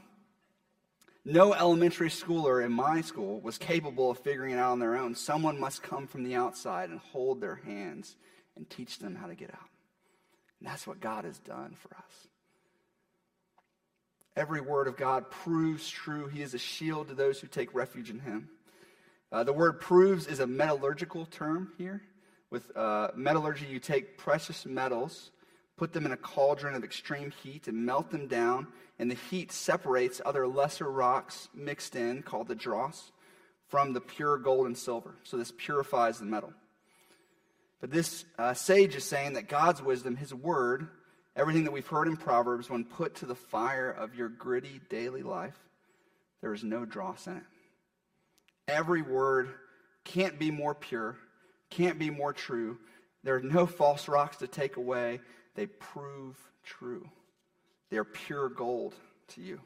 [1.24, 5.14] no elementary schooler in my school was capable of figuring it out on their own.
[5.14, 8.16] Someone must come from the outside and hold their hands
[8.54, 9.70] and teach them how to get out.
[10.58, 12.28] And that's what God has done for us.
[14.36, 16.26] Every word of God proves true.
[16.26, 18.50] He is a shield to those who take refuge in him.
[19.32, 22.02] Uh, the word proves is a metallurgical term here.
[22.50, 25.30] With uh, metallurgy, you take precious metals
[25.80, 28.66] put them in a cauldron of extreme heat and melt them down,
[28.98, 33.12] and the heat separates other lesser rocks mixed in, called the dross,
[33.68, 35.14] from the pure gold and silver.
[35.22, 36.52] So this purifies the metal.
[37.80, 40.86] But this uh, sage is saying that God's wisdom, his word,
[41.34, 45.22] everything that we've heard in Proverbs, when put to the fire of your gritty daily
[45.22, 45.58] life,
[46.42, 47.42] there is no dross in it.
[48.68, 49.48] Every word
[50.04, 51.16] can't be more pure,
[51.70, 52.76] can't be more true.
[53.24, 55.20] There are no false rocks to take away.
[55.60, 57.06] They prove true.
[57.90, 58.94] They're pure gold
[59.34, 59.60] to you.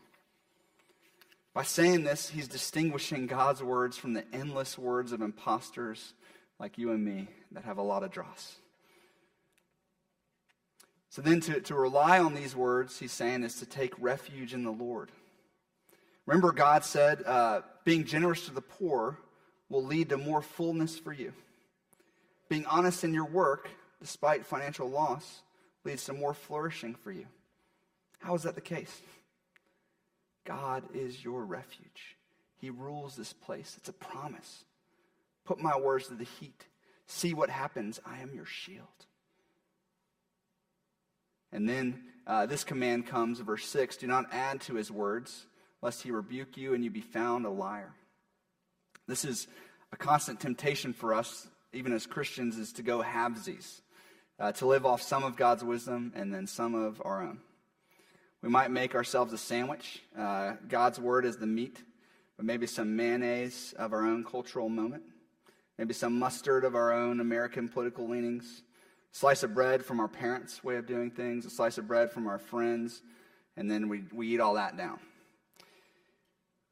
[1.54, 6.14] By saying this, he's distinguishing God's words from the endless words of impostors
[6.58, 8.56] like you and me that have a lot of dross.
[11.10, 14.64] So then, to, to rely on these words, he's saying, is to take refuge in
[14.64, 15.12] the Lord.
[16.26, 19.20] Remember, God said, uh, being generous to the poor
[19.68, 21.32] will lead to more fullness for you.
[22.48, 23.70] Being honest in your work,
[24.00, 25.42] despite financial loss,
[25.84, 27.26] leads to more flourishing for you.
[28.20, 29.00] How is that the case?
[30.44, 32.16] God is your refuge.
[32.56, 33.74] He rules this place.
[33.78, 34.64] It's a promise.
[35.44, 36.64] Put my words to the heat.
[37.06, 38.00] See what happens.
[38.06, 38.86] I am your shield.
[41.52, 45.46] And then uh, this command comes, verse 6 Do not add to his words,
[45.82, 47.92] lest he rebuke you and you be found a liar.
[49.06, 49.46] This is
[49.92, 53.80] a constant temptation for us, even as Christians, is to go halvesies,
[54.38, 57.38] uh, to live off some of God's wisdom and then some of our own.
[58.42, 60.02] We might make ourselves a sandwich.
[60.18, 61.82] Uh, God's word is the meat,
[62.36, 65.02] but maybe some mayonnaise of our own cultural moment,
[65.78, 68.62] maybe some mustard of our own American political leanings
[69.14, 72.26] slice of bread from our parents' way of doing things, a slice of bread from
[72.26, 73.00] our friends,
[73.56, 74.98] and then we, we eat all that down.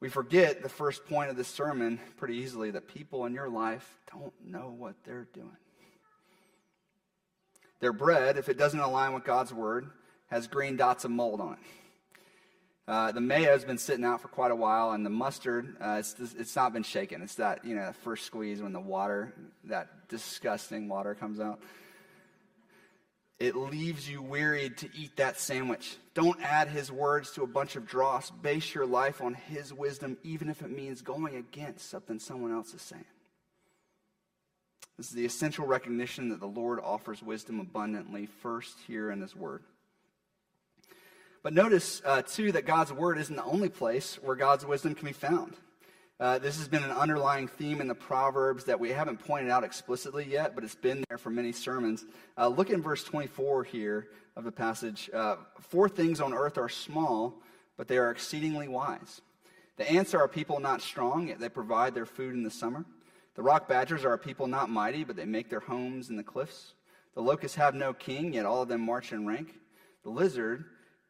[0.00, 3.96] We forget the first point of this sermon pretty easily that people in your life
[4.10, 5.56] don't know what they're doing.
[7.82, 9.90] Their bread, if it doesn't align with God's word,
[10.30, 11.58] has green dots of mold on it.
[12.88, 15.96] Uh, the mayo has been sitting out for quite a while, and the mustard, uh,
[15.98, 17.20] it's, it's not been shaken.
[17.20, 21.60] It's that, you know, first squeeze when the water, that disgusting water comes out
[23.42, 25.96] it leaves you wearied to eat that sandwich.
[26.14, 28.30] Don't add his words to a bunch of dross.
[28.30, 32.72] Base your life on his wisdom, even if it means going against something someone else
[32.72, 33.04] is saying.
[34.96, 39.34] This is the essential recognition that the Lord offers wisdom abundantly first here in his
[39.34, 39.62] word.
[41.42, 45.06] But notice, uh, too, that God's word isn't the only place where God's wisdom can
[45.06, 45.56] be found.
[46.20, 49.64] Uh, this has been an underlying theme in the Proverbs that we haven't pointed out
[49.64, 52.04] explicitly yet, but it's been there for many sermons.
[52.38, 55.10] Uh, look in verse 24 here of the passage.
[55.12, 57.42] Uh, Four things on earth are small,
[57.76, 59.20] but they are exceedingly wise.
[59.78, 62.84] The ants are a people not strong, yet they provide their food in the summer.
[63.34, 66.22] The rock badgers are a people not mighty, but they make their homes in the
[66.22, 66.74] cliffs.
[67.14, 69.54] The locusts have no king, yet all of them march in rank.
[70.02, 70.64] The lizard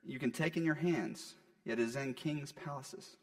[0.04, 3.16] you can take in your hands, yet is in kings' palaces.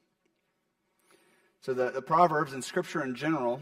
[1.62, 3.62] So the, the Proverbs and Scripture in general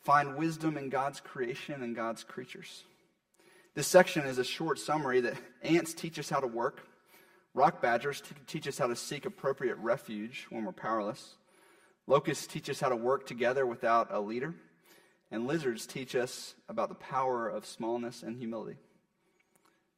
[0.00, 2.84] find wisdom in God's creation and God's creatures.
[3.74, 6.80] This section is a short summary that ants teach us how to work,
[7.54, 11.36] rock badgers t- teach us how to seek appropriate refuge when we're powerless,
[12.06, 14.54] locusts teach us how to work together without a leader,
[15.30, 18.78] and lizards teach us about the power of smallness and humility.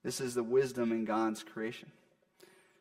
[0.02, 1.90] This is the wisdom in God's creation.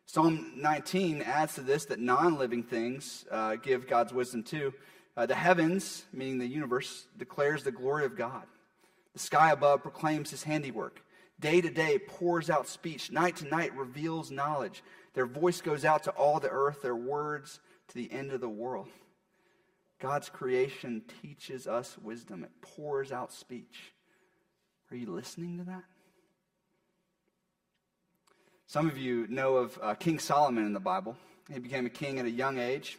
[0.05, 4.73] Psalm 19 adds to this that non living things uh, give God's wisdom too.
[5.15, 8.43] Uh, the heavens, meaning the universe, declares the glory of God.
[9.13, 11.01] The sky above proclaims his handiwork.
[11.39, 13.11] Day to day pours out speech.
[13.11, 14.83] Night to night reveals knowledge.
[15.13, 17.59] Their voice goes out to all the earth, their words
[17.89, 18.87] to the end of the world.
[20.01, 23.93] God's creation teaches us wisdom, it pours out speech.
[24.89, 25.83] Are you listening to that?
[28.65, 31.15] Some of you know of uh, King Solomon in the Bible.
[31.53, 32.97] He became a king at a young age.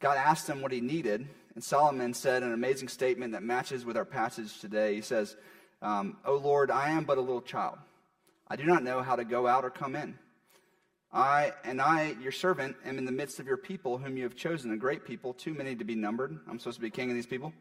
[0.00, 3.96] God asked him what he needed, and Solomon said an amazing statement that matches with
[3.96, 4.96] our passage today.
[4.96, 5.36] He says,
[5.80, 7.78] um, O Lord, I am but a little child.
[8.48, 10.18] I do not know how to go out or come in.
[11.12, 14.34] I and I, your servant, am in the midst of your people, whom you have
[14.34, 16.38] chosen, a great people, too many to be numbered.
[16.48, 17.52] I'm supposed to be king of these people.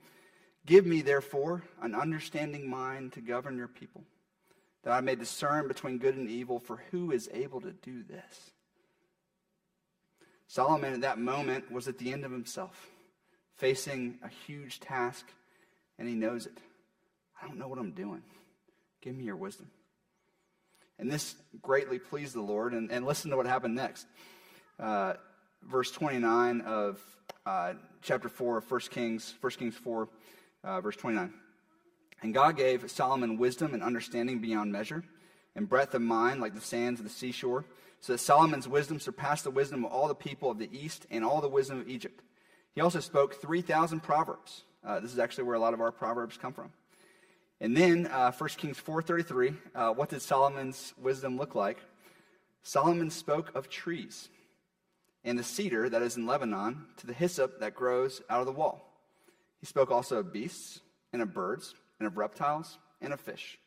[0.66, 4.04] Give me, therefore, an understanding mind to govern your people
[4.84, 8.52] that I may discern between good and evil, for who is able to do this?
[10.48, 12.90] Solomon at that moment was at the end of himself,
[13.58, 15.28] facing a huge task,
[16.00, 16.58] and he knows it.
[17.42, 18.24] I don't know what I'm doing.
[19.02, 19.70] Give me your wisdom.
[21.02, 22.74] And this greatly pleased the Lord.
[22.74, 24.06] And, and listen to what happened next.
[24.80, 25.16] Uh,
[25.64, 27.02] verse 29 of
[27.46, 30.08] uh, chapter 4 of 1 Kings, 1 Kings 4,
[30.64, 31.34] uh, verse 29.
[32.22, 35.04] And God gave Solomon wisdom and understanding beyond measure,
[35.56, 37.66] and breadth of mind like the sands of the seashore,
[38.00, 41.26] so that Solomon's wisdom surpassed the wisdom of all the people of the east and
[41.26, 42.22] all the wisdom of Egypt.
[42.76, 44.64] He also spoke 3,000 proverbs.
[44.86, 46.72] Uh, this is actually where a lot of our proverbs come from.
[47.62, 51.78] And then, uh, 1 Kings 4.33, uh, what did Solomon's wisdom look like?
[52.64, 54.30] Solomon spoke of trees
[55.24, 58.52] and the cedar that is in Lebanon to the hyssop that grows out of the
[58.52, 58.92] wall.
[59.60, 60.80] He spoke also of beasts
[61.14, 63.60] and of birds and of reptiles and of fish.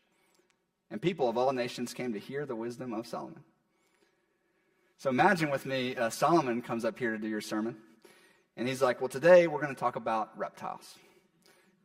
[0.90, 3.44] And people of all nations came to hear the wisdom of Solomon.
[4.98, 7.76] So imagine with me, uh, Solomon comes up here to do your sermon,
[8.56, 10.96] and he's like, Well, today we're going to talk about reptiles,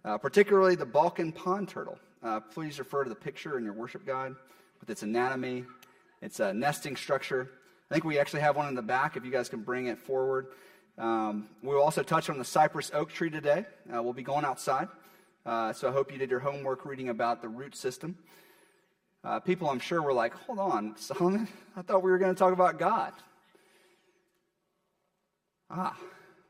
[0.10, 2.00] uh, particularly the Balkan pond turtle.
[2.24, 4.34] Uh, please refer to the picture in your worship guide
[4.80, 5.66] with its anatomy,
[6.24, 7.52] its uh, nesting structure.
[7.90, 10.00] I think we actually have one in the back if you guys can bring it
[10.00, 10.48] forward.
[10.98, 13.66] Um, we'll also touch on the cypress oak tree today.
[13.94, 14.88] Uh, we'll be going outside.
[15.46, 18.18] Uh, so I hope you did your homework reading about the root system.
[19.24, 21.48] Uh, people, I'm sure, were like, hold on, Solomon,
[21.78, 23.14] I thought we were going to talk about God.
[25.70, 25.96] Ah,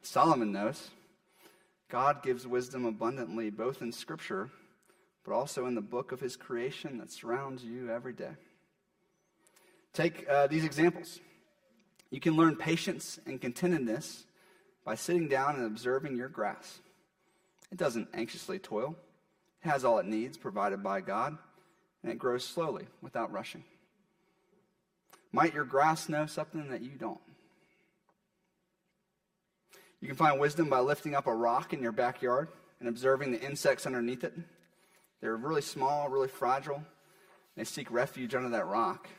[0.01, 0.91] Solomon knows.
[1.89, 4.49] God gives wisdom abundantly, both in Scripture,
[5.25, 8.31] but also in the book of his creation that surrounds you every day.
[9.93, 11.19] Take uh, these examples.
[12.11, 14.23] You can learn patience and contentedness
[14.85, 16.79] by sitting down and observing your grass.
[17.71, 18.95] It doesn't anxiously toil,
[19.63, 21.37] it has all it needs provided by God,
[22.03, 23.63] and it grows slowly without rushing.
[25.31, 27.19] Might your grass know something that you don't?
[30.01, 32.47] You can find wisdom by lifting up a rock in your backyard
[32.79, 34.33] and observing the insects underneath it.
[35.21, 36.83] They're really small, really fragile.
[37.57, 39.09] They seek refuge under that rock.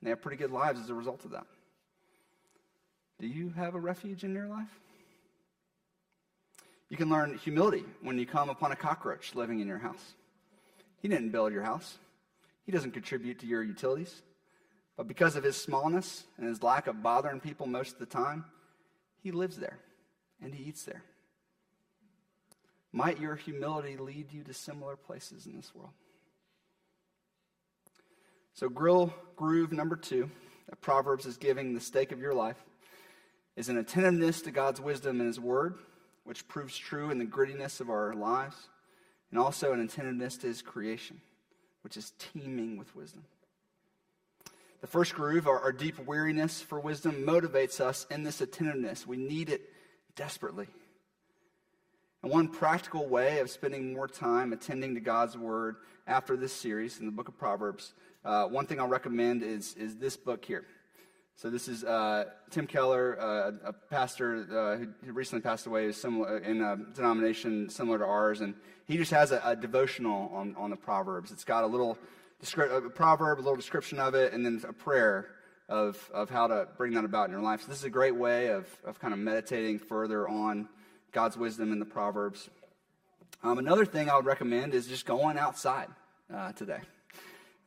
[0.00, 1.46] And they have pretty good lives as a result of that.
[3.18, 4.80] Do you have a refuge in your life?
[6.88, 10.14] You can learn humility when you come upon a cockroach living in your house.
[11.02, 11.98] He didn't build your house,
[12.64, 14.22] he doesn't contribute to your utilities.
[14.96, 18.44] But because of his smallness and his lack of bothering people most of the time,
[19.22, 19.78] he lives there
[20.42, 21.02] and he eats there.
[22.92, 25.92] Might your humility lead you to similar places in this world?
[28.54, 30.30] So, grill groove number two
[30.68, 32.56] that Proverbs is giving the stake of your life
[33.56, 35.78] is an attentiveness to God's wisdom and His Word,
[36.24, 38.56] which proves true in the grittiness of our lives,
[39.30, 41.20] and also an attentiveness to His creation,
[41.82, 43.24] which is teeming with wisdom.
[44.80, 49.06] The first groove, our, our deep weariness for wisdom, motivates us in this attentiveness.
[49.06, 49.69] We need it
[50.20, 50.66] desperately.
[52.22, 57.00] And one practical way of spending more time attending to God's Word after this series
[57.00, 60.66] in the book of Proverbs, uh, one thing I'll recommend is, is this book here.
[61.36, 66.36] So this is uh, Tim Keller, uh, a pastor uh, who recently passed away similar,
[66.40, 68.52] in a denomination similar to ours, and
[68.84, 71.32] he just has a, a devotional on, on the Proverbs.
[71.32, 71.96] It's got a little
[72.44, 75.28] descri- a proverb, a little description of it, and then a prayer
[75.70, 77.62] of, of how to bring that about in your life.
[77.62, 80.68] So this is a great way of, of kind of meditating further on
[81.12, 82.50] God's wisdom in the Proverbs.
[83.42, 85.88] Um, another thing I would recommend is just going outside
[86.34, 86.80] uh, today.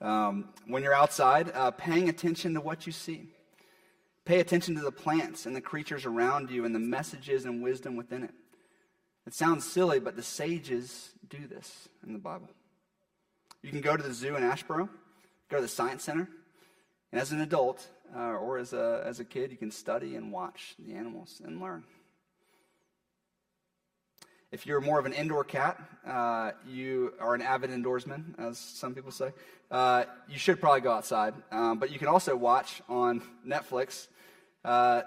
[0.02, 3.30] Um, when you're outside, uh, paying attention to what you see.
[4.26, 7.96] Pay attention to the plants and the creatures around you and the messages and wisdom
[7.96, 8.32] within it.
[9.26, 12.50] It sounds silly, but the sages do this in the Bible.
[13.62, 14.90] You can go to the zoo in Asheboro,
[15.50, 16.28] go to the Science Center,
[17.14, 20.32] and as an adult uh, or as a, as a kid, you can study and
[20.32, 21.84] watch the animals and learn.
[24.52, 28.96] If you're more of an indoor cat, uh, you are an avid indoorsman, as some
[28.96, 29.32] people say,
[29.70, 31.36] uh, you should probably go outside.
[31.52, 34.08] Um, but you can also watch on Netflix
[34.66, 35.04] uh,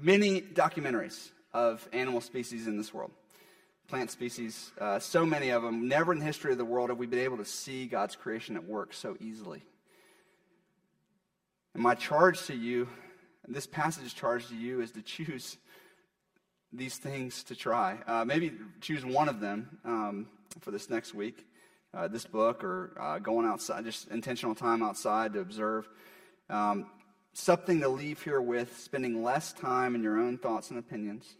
[0.00, 3.10] many documentaries of animal species in this world,
[3.88, 5.88] plant species, uh, so many of them.
[5.88, 8.54] Never in the history of the world have we been able to see God's creation
[8.54, 9.64] at work so easily.
[11.74, 12.88] And my charge to you,
[13.46, 15.56] and this passage charge to you, is to choose
[16.72, 17.98] these things to try.
[18.06, 20.26] Uh, maybe choose one of them um,
[20.60, 21.46] for this next week,
[21.94, 25.88] uh, this book, or uh, going outside, just intentional time outside to observe.
[26.48, 26.86] Um,
[27.32, 31.36] something to leave here with, spending less time in your own thoughts and opinions,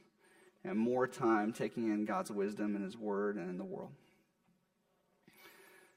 [0.65, 3.91] and more time taking in God's wisdom and His Word and in the world.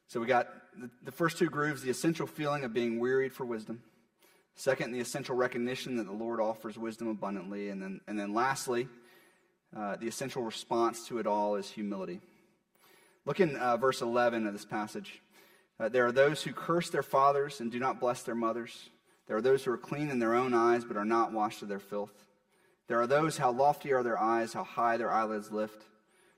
[0.08, 0.48] So we got
[0.80, 3.82] the, the first two grooves the essential feeling of being wearied for wisdom.
[4.56, 7.70] Second, the essential recognition that the Lord offers wisdom abundantly.
[7.70, 8.88] And then, and then lastly,
[9.76, 12.22] uh, the essential response to it all is humility.
[13.26, 15.22] Look in uh, verse 11 of this passage.
[15.80, 18.90] Uh, there are those who curse their fathers and do not bless their mothers.
[19.28, 21.70] There are those who are clean in their own eyes, but are not washed of
[21.70, 22.14] their filth.
[22.88, 25.84] There are those, how lofty are their eyes, how high their eyelids lift.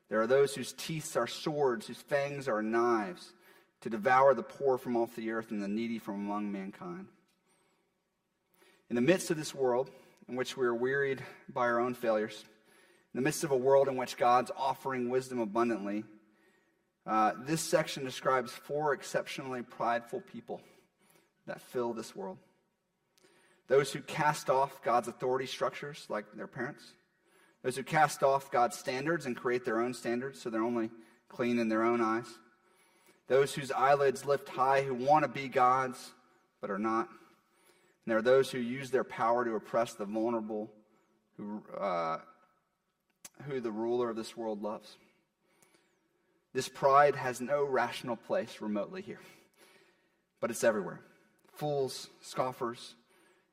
[0.09, 3.33] There are those whose teeth are swords, whose fangs are knives,
[3.81, 7.07] to devour the poor from off the earth and the needy from among mankind.
[8.95, 9.91] In the midst of this world,
[10.29, 12.45] in which we are wearied by our own failures,
[13.13, 16.05] In the midst of a world in which God's offering wisdom abundantly,
[17.05, 20.61] uh, this section describes four exceptionally prideful people
[21.45, 22.37] that fill this world.
[23.67, 26.93] Those who cast off God's authority structures, like their parents,
[27.63, 30.89] those who cast off God's standards and create their own standards so they're only
[31.27, 32.27] clean in their own eyes,
[33.27, 36.11] those whose eyelids lift high, who want to be God's
[36.61, 37.09] but are not.
[38.05, 40.71] And there are those who use their power to oppress the vulnerable,
[41.37, 42.19] who, uh,
[43.47, 44.97] who the ruler of this world loves.
[46.53, 49.19] This pride has no rational place remotely here,
[50.39, 51.01] but it's everywhere.
[51.53, 52.93] Fools, scoffers,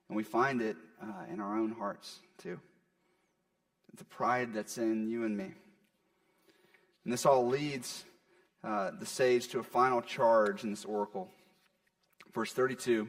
[0.08, 2.60] and we find it uh, in our own hearts too.
[3.96, 5.52] The pride that's in you and me.
[7.04, 8.04] And this all leads
[8.62, 11.28] uh, the sage to a final charge in this oracle.
[12.34, 13.08] Verse 32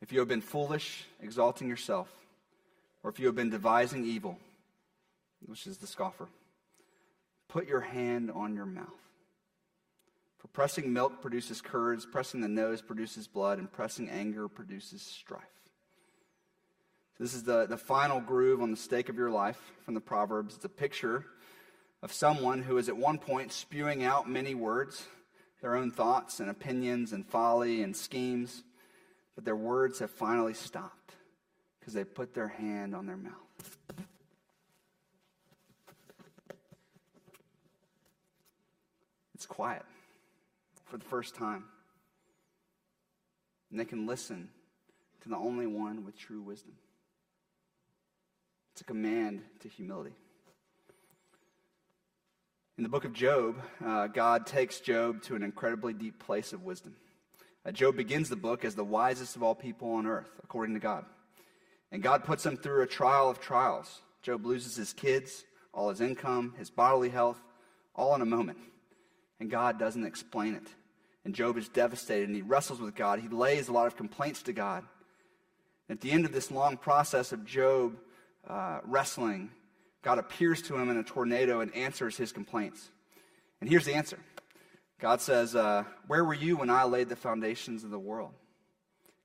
[0.00, 2.08] If you have been foolish, exalting yourself,
[3.02, 4.38] or if you have been devising evil,
[5.46, 6.28] which is the scoffer,
[7.48, 8.88] put your hand on your mouth.
[10.38, 15.42] For pressing milk produces curds, pressing the nose produces blood, and pressing anger produces strife.
[17.18, 20.56] This is the, the final groove on the stake of your life from the Proverbs.
[20.56, 21.26] It's a picture
[22.02, 25.06] of someone who is at one point spewing out many words,
[25.60, 28.62] their own thoughts and opinions and folly and schemes,
[29.40, 31.14] but their words have finally stopped
[31.78, 33.78] because they put their hand on their mouth.
[39.34, 39.82] It's quiet
[40.84, 41.64] for the first time.
[43.70, 44.50] And they can listen
[45.22, 46.74] to the only one with true wisdom.
[48.72, 50.16] It's a command to humility.
[52.76, 56.62] In the book of Job, uh, God takes Job to an incredibly deep place of
[56.62, 56.94] wisdom.
[57.74, 61.04] Job begins the book as the wisest of all people on earth, according to God.
[61.92, 64.02] And God puts him through a trial of trials.
[64.22, 67.40] Job loses his kids, all his income, his bodily health,
[67.94, 68.58] all in a moment.
[69.40, 70.66] And God doesn't explain it.
[71.24, 73.20] And Job is devastated and he wrestles with God.
[73.20, 74.84] He lays a lot of complaints to God.
[75.88, 77.96] At the end of this long process of Job
[78.46, 79.50] uh, wrestling,
[80.02, 82.90] God appears to him in a tornado and answers his complaints.
[83.60, 84.18] And here's the answer
[85.00, 88.32] God says, uh, Where were you when I laid the foundations of the world?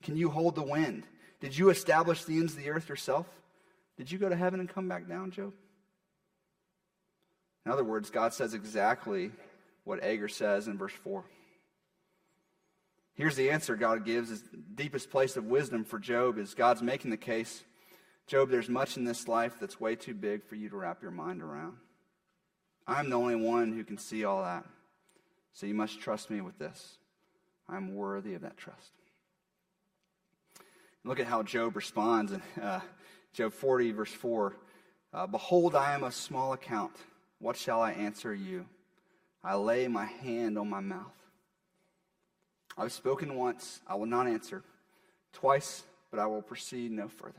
[0.04, 1.04] Can you hold the wind?
[1.40, 3.28] Did you establish the ends of the earth yourself?
[3.98, 5.54] Did you go to heaven and come back down, Job?
[7.66, 9.32] In other words, God says exactly
[9.84, 11.24] what Agur says in verse 4.
[13.14, 14.30] Here's the answer God gives.
[14.30, 14.44] His
[14.76, 17.64] deepest place of wisdom for Job is God's making the case
[18.28, 21.12] Job, there's much in this life that's way too big for you to wrap your
[21.12, 21.78] mind around.
[22.88, 24.66] I'm the only one who can see all that.
[25.56, 26.98] So you must trust me with this.
[27.68, 28.92] I'm worthy of that trust.
[31.06, 32.82] Look at how Job responds in uh,
[33.34, 34.54] Job 40, verse 4.
[35.14, 36.92] Uh, Behold, I am of small account.
[37.40, 38.66] What shall I answer you?
[39.44, 41.16] I lay my hand on my mouth.
[42.78, 44.62] I've spoken once, I will not answer.
[45.32, 47.34] Twice, but I will proceed no further.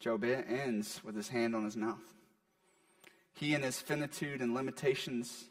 [0.00, 2.14] Job ends with his hand on his mouth.
[3.32, 5.46] He, in his finitude and limitations,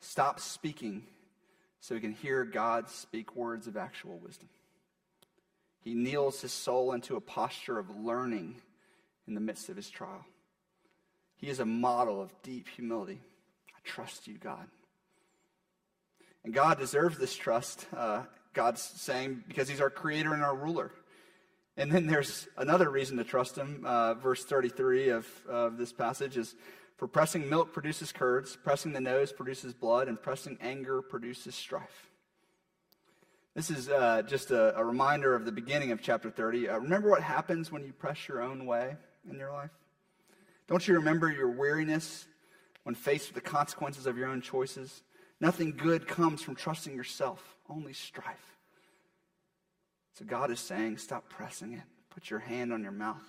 [0.00, 1.04] stops speaking
[1.80, 4.48] so he can hear God speak words of actual wisdom.
[5.82, 8.56] He kneels his soul into a posture of learning
[9.26, 10.24] in the midst of his trial.
[11.36, 13.20] He is a model of deep humility.
[13.74, 14.66] I trust you, God.
[16.44, 20.92] And God deserves this trust, uh, God's saying, because he's our creator and our ruler.
[21.76, 23.84] And then there's another reason to trust him.
[23.86, 26.54] Uh, verse 33 of, of this passage is
[27.00, 32.10] For pressing milk produces curds, pressing the nose produces blood, and pressing anger produces strife.
[33.54, 36.68] This is uh, just a, a, reminder of the beginning of chapter 30.
[36.68, 38.96] Uh, remember what happens when you press your own way
[39.30, 39.70] in your life?
[40.68, 42.26] Don't you remember your weariness
[42.82, 45.02] when faced with the consequences of your own choices?
[45.40, 48.58] Nothing good comes from trusting yourself, only strife.
[50.18, 51.84] So God is saying, stop pressing it.
[52.10, 53.24] Put your hand on your mouth.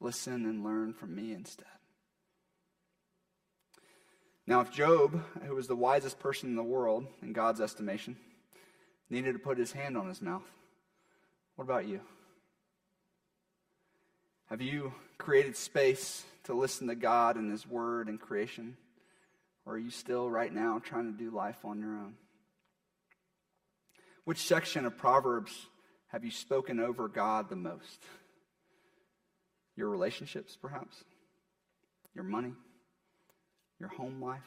[0.00, 1.64] Listen and learn from me instead.
[4.46, 8.16] Now, if Job, who was the wisest person in the world, in God's estimation,
[9.08, 10.42] needed to put his hand on his mouth,
[11.56, 12.00] what about you?
[14.52, 18.76] Have you created space to listen to God and His Word and creation?
[19.64, 22.14] Or are you still right now trying to do life on your own?
[24.24, 25.68] Which section of Proverbs
[26.08, 28.02] have you spoken over God the most?
[29.76, 31.02] Your relationships, perhaps?
[32.14, 32.52] Your money?
[33.82, 34.46] Your home life?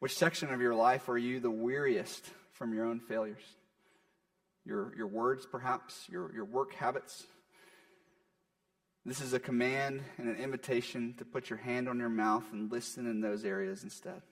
[0.00, 3.44] Which section of your life are you the weariest from your own failures?
[4.64, 6.08] Your, your words, perhaps?
[6.10, 7.22] Your, your work habits?
[9.04, 12.68] This is a command and an invitation to put your hand on your mouth and
[12.72, 14.22] listen in those areas instead.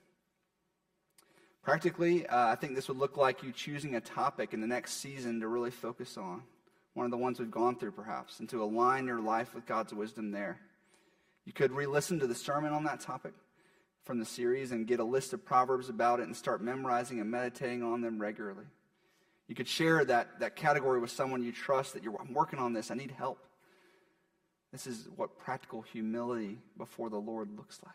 [1.62, 4.94] Practically, uh, I think this would look like you choosing a topic in the next
[4.94, 6.42] season to really focus on,
[6.94, 9.94] one of the ones we've gone through perhaps, and to align your life with God's
[9.94, 10.58] wisdom there.
[11.44, 13.34] You could re listen to the sermon on that topic
[14.04, 17.30] from the series and get a list of proverbs about it and start memorizing and
[17.30, 18.64] meditating on them regularly.
[19.48, 22.72] You could share that, that category with someone you trust that you're I'm working on
[22.72, 23.44] this, I need help.
[24.72, 27.94] This is what practical humility before the Lord looks like.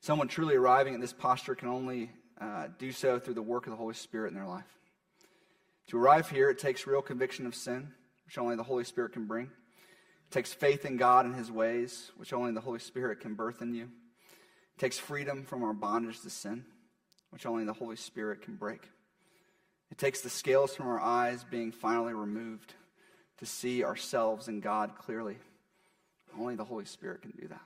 [0.00, 2.10] Someone truly arriving at this posture can only
[2.40, 4.66] uh, do so through the work of the Holy Spirit in their life.
[5.88, 7.92] To arrive here, it takes real conviction of sin,
[8.26, 9.50] which only the Holy Spirit can bring.
[10.32, 13.60] It takes faith in God and His ways, which only the Holy Spirit can birth
[13.60, 13.82] in you.
[13.82, 16.64] It takes freedom from our bondage to sin,
[17.28, 18.80] which only the Holy Spirit can break.
[19.90, 22.72] It takes the scales from our eyes being finally removed
[23.40, 25.36] to see ourselves and God clearly.
[26.38, 27.60] Only the Holy Spirit can do that.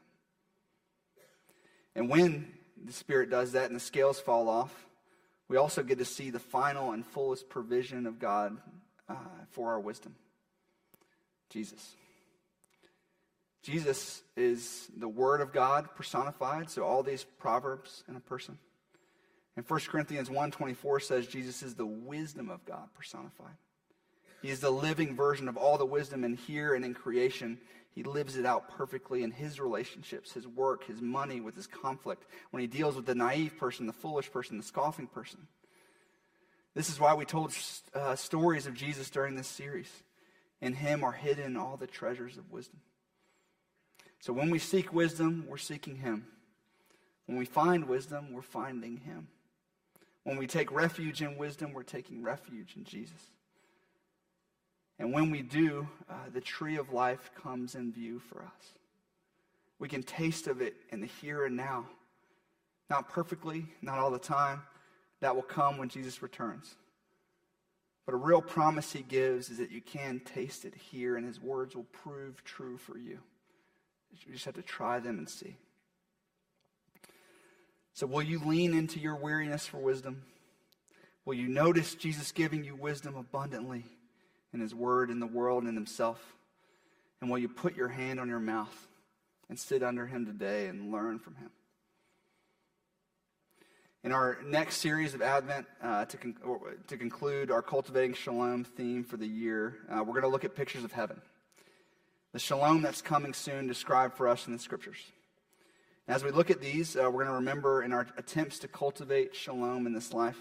[1.94, 2.52] And when
[2.84, 4.74] the Spirit does that and the scales fall off,
[5.46, 8.56] we also get to see the final and fullest provision of God
[9.08, 9.14] uh,
[9.52, 10.16] for our wisdom
[11.48, 11.94] Jesus.
[13.66, 18.58] Jesus is the Word of God personified, so all these proverbs in a person.
[19.56, 23.56] And 1 Corinthians 1.24 says Jesus is the wisdom of God personified.
[24.40, 27.58] He is the living version of all the wisdom in here and in creation.
[27.90, 32.24] He lives it out perfectly in his relationships, his work, his money, with his conflict,
[32.52, 35.48] when he deals with the naive person, the foolish person, the scoffing person.
[36.76, 37.52] This is why we told
[37.94, 39.90] uh, stories of Jesus during this series.
[40.60, 42.78] In him are hidden all the treasures of wisdom.
[44.20, 46.26] So when we seek wisdom, we're seeking him.
[47.26, 49.28] When we find wisdom, we're finding him.
[50.24, 53.30] When we take refuge in wisdom, we're taking refuge in Jesus.
[54.98, 58.78] And when we do, uh, the tree of life comes in view for us.
[59.78, 61.86] We can taste of it in the here and now.
[62.88, 64.62] Not perfectly, not all the time.
[65.20, 66.74] That will come when Jesus returns.
[68.06, 71.40] But a real promise he gives is that you can taste it here, and his
[71.40, 73.18] words will prove true for you.
[74.24, 75.56] You just have to try them and see.
[77.92, 80.22] So, will you lean into your weariness for wisdom?
[81.24, 83.84] Will you notice Jesus giving you wisdom abundantly?
[84.56, 86.18] in His Word, in the world, and in Himself?
[87.20, 88.74] And will you put your hand on your mouth
[89.48, 91.50] and sit under Him today and learn from Him?
[94.02, 96.36] In our next series of Advent, uh, to, con-
[96.86, 100.54] to conclude our Cultivating Shalom theme for the year, uh, we're going to look at
[100.54, 101.20] pictures of heaven.
[102.36, 104.98] The shalom that's coming soon described for us in the scriptures.
[106.06, 109.34] As we look at these, uh, we're going to remember in our attempts to cultivate
[109.34, 110.36] shalom in this life,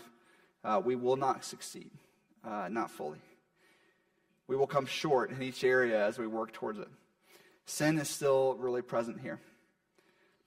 [0.66, 1.90] uh, we will not succeed,
[2.44, 3.20] uh, not fully.
[4.50, 6.90] We will come short in each area as we work towards it.
[7.66, 9.40] Sin is still really present here.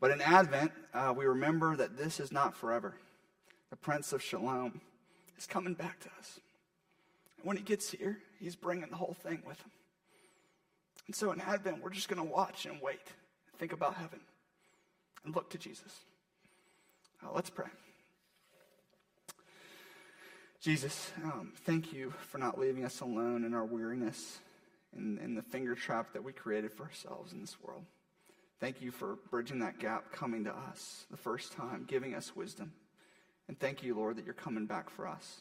[0.00, 2.94] But in Advent, uh, we remember that this is not forever.
[3.70, 4.82] The Prince of Shalom
[5.38, 6.40] is coming back to us.
[7.38, 9.70] And when he gets here, he's bringing the whole thing with him.
[11.08, 13.00] And so in Advent, we're just going to watch and wait,
[13.50, 14.20] and think about heaven,
[15.24, 15.92] and look to Jesus.
[17.24, 17.66] Uh, let's pray.
[20.60, 24.38] Jesus, um, thank you for not leaving us alone in our weariness
[24.94, 27.84] and, in the finger trap that we created for ourselves in this world.
[28.60, 32.72] Thank you for bridging that gap, coming to us the first time, giving us wisdom.
[33.46, 35.40] And thank you, Lord, that you're coming back for us.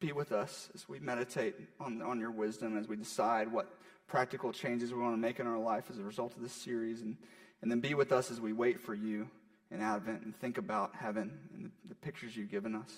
[0.00, 3.72] Be with us as we meditate on, on your wisdom, as we decide what
[4.10, 7.00] practical changes we want to make in our life as a result of this series.
[7.00, 7.16] And,
[7.62, 9.28] and then be with us as we wait for you
[9.70, 12.90] in Advent and think about heaven and the, the pictures you've given us.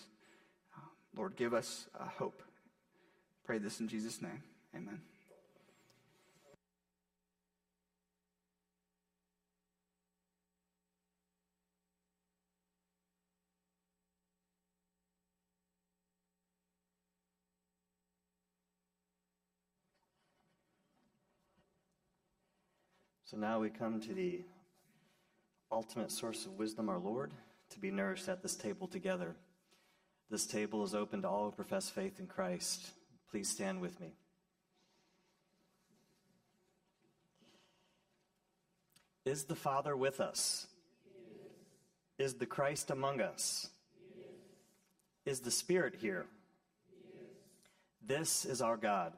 [1.14, 2.42] Lord, give us uh, hope.
[3.44, 4.42] Pray this in Jesus' name.
[4.74, 5.11] Amen.
[23.32, 24.42] So now we come to the
[25.70, 27.32] ultimate source of wisdom, our Lord,
[27.70, 29.34] to be nourished at this table together.
[30.28, 32.90] This table is open to all who profess faith in Christ.
[33.30, 34.08] Please stand with me.
[39.24, 40.66] Is the Father with us?
[42.18, 43.70] Is the Christ among us?
[45.24, 46.26] Is the Spirit here?
[48.06, 49.14] This is our God.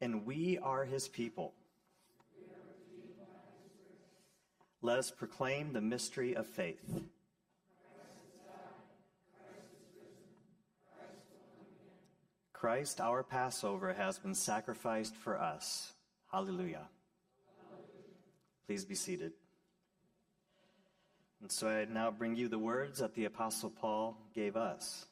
[0.00, 1.52] And we are his people.
[4.82, 7.02] Let us proclaim the mystery of faith.
[12.54, 15.92] Christ, our Passover, has been sacrificed for us.
[16.30, 16.88] Hallelujah.
[18.66, 19.32] Please be seated.
[21.40, 25.06] And so I now bring you the words that the Apostle Paul gave us.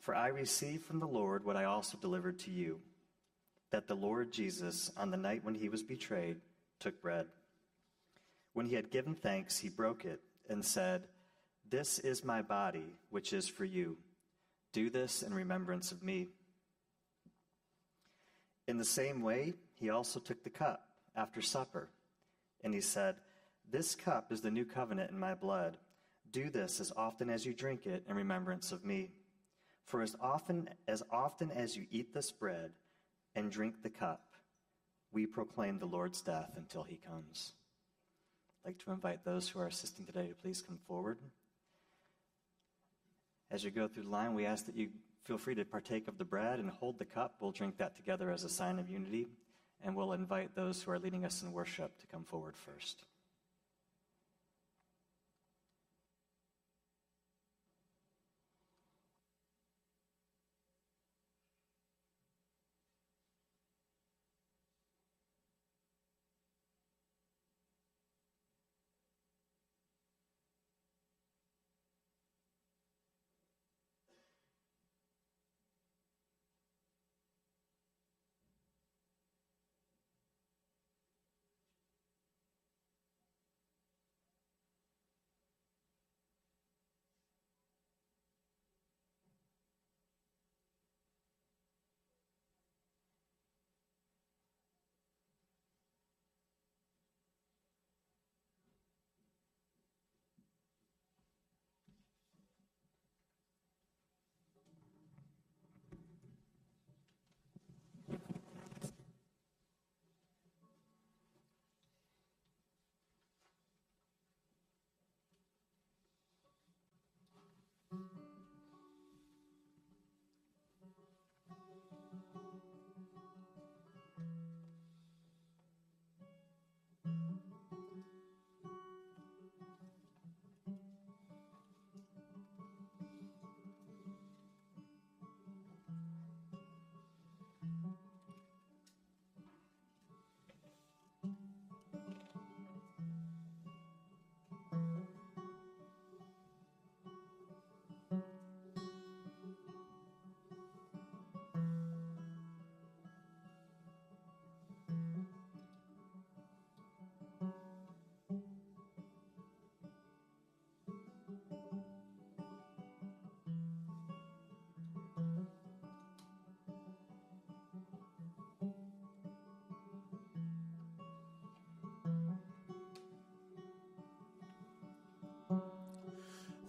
[0.00, 2.78] For I received from the Lord what I also delivered to you
[3.70, 6.36] that the Lord Jesus, on the night when he was betrayed,
[6.80, 7.26] took bread.
[8.52, 11.08] When he had given thanks, he broke it and said,
[11.68, 13.96] This is my body, which is for you.
[14.72, 16.28] Do this in remembrance of me.
[18.66, 21.88] In the same way, he also took the cup after supper,
[22.62, 23.16] and he said,
[23.70, 25.76] This cup is the new covenant in my blood.
[26.30, 29.10] Do this as often as you drink it in remembrance of me.
[29.84, 32.72] For as often as often as you eat this bread
[33.34, 34.22] and drink the cup,
[35.12, 37.52] we proclaim the Lord's death until he comes.
[38.64, 41.18] I'd like to invite those who are assisting today to please come forward.
[43.50, 44.88] As you go through the line, we ask that you
[45.22, 47.36] feel free to partake of the bread and hold the cup.
[47.40, 49.28] We'll drink that together as a sign of unity,
[49.84, 53.04] and we'll invite those who are leading us in worship to come forward first.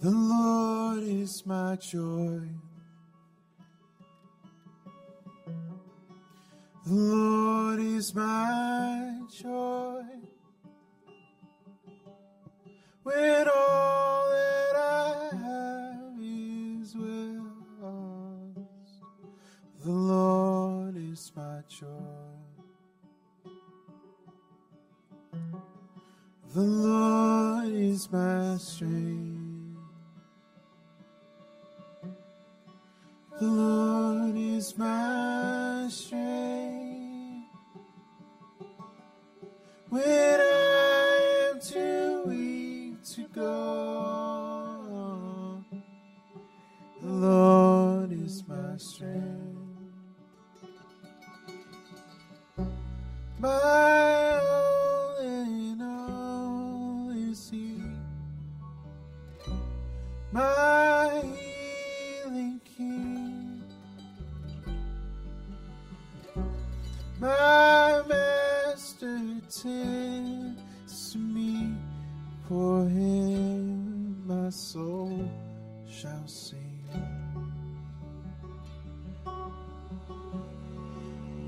[0.05, 2.41] The Lord is my joy.
[6.85, 8.54] The Lord is my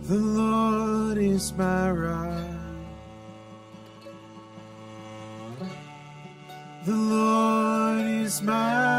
[0.08, 2.44] The Lord is my rock.
[6.86, 8.97] The Lord is my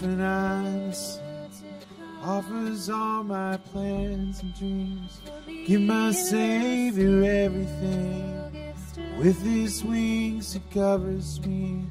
[0.00, 1.22] when I'm asleep.
[2.22, 5.20] Offers all my plans and dreams.
[5.66, 8.74] Give my Savior everything.
[9.18, 11.84] With his wings he covers me.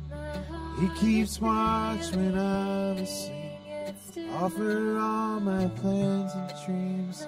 [0.79, 4.29] He keeps watch when I'm asleep.
[4.33, 7.27] Offer all my plans and dreams.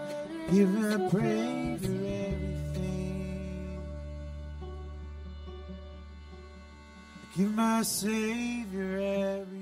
[0.52, 3.82] Give my praise for everything.
[7.38, 9.57] Give my Savior everything.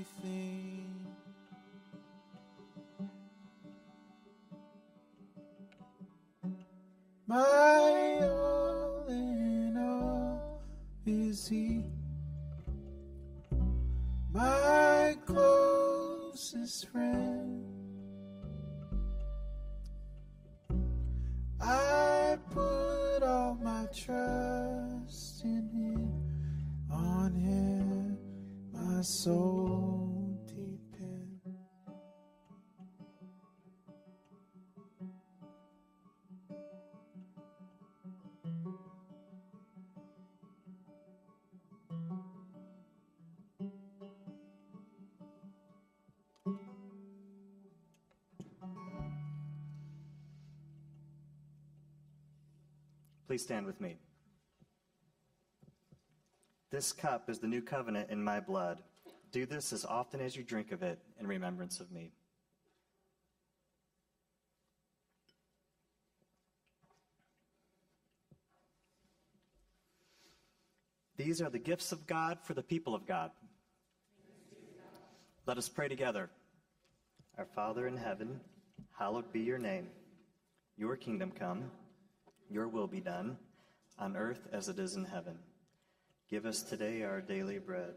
[7.28, 10.62] My all in all
[11.04, 11.84] is He.
[14.32, 17.64] My closest friend.
[21.60, 26.12] I put all my trust in Him,
[26.88, 28.18] on Him,
[28.72, 29.65] my soul
[53.36, 53.98] Please stand with me.
[56.70, 58.78] This cup is the new covenant in my blood.
[59.30, 62.12] Do this as often as you drink of it in remembrance of me.
[71.18, 73.32] These are the gifts of God for the people of God.
[75.44, 76.30] Let us pray together.
[77.36, 78.40] Our Father in heaven,
[78.98, 79.88] hallowed be your name.
[80.78, 81.70] Your kingdom come,
[82.50, 83.36] your will be done,
[83.98, 85.38] on earth as it is in heaven.
[86.28, 87.94] Give us today our daily bread.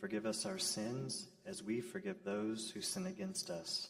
[0.00, 3.88] Forgive us our sins as we forgive those who sin against us.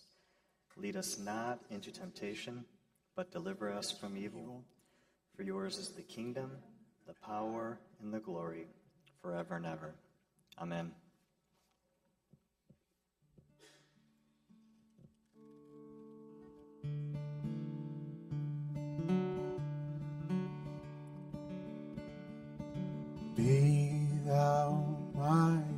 [0.77, 2.65] Lead us not into temptation,
[3.17, 4.65] but deliver us from evil.
[5.37, 6.51] For yours is the kingdom,
[7.07, 8.67] the power, and the glory,
[9.21, 9.95] forever and ever.
[10.59, 10.93] Amen.
[25.33, 25.72] Thou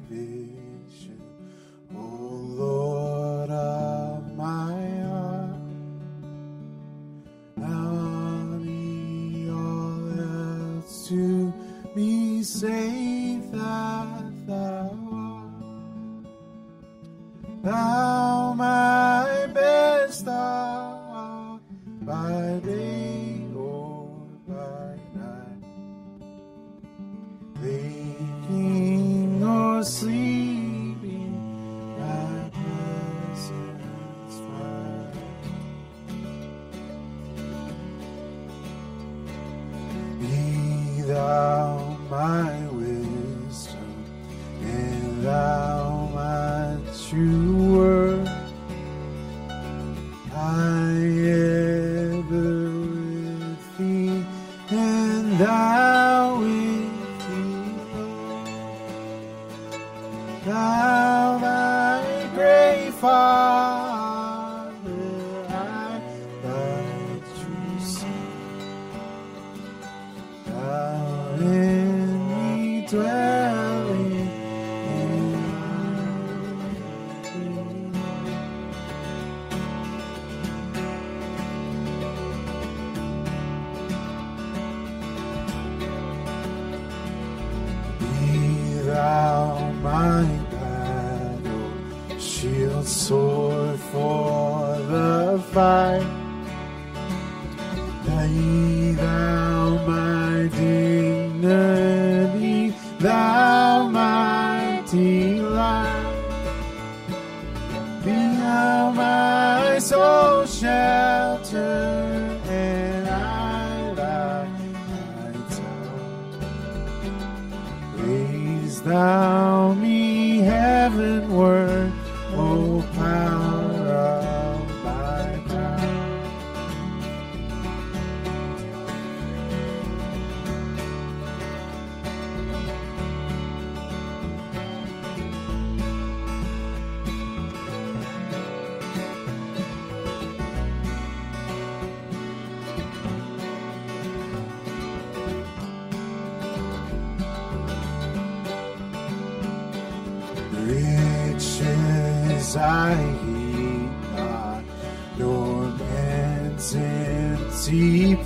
[92.86, 96.23] sword for the fight.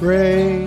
[0.00, 0.57] Empty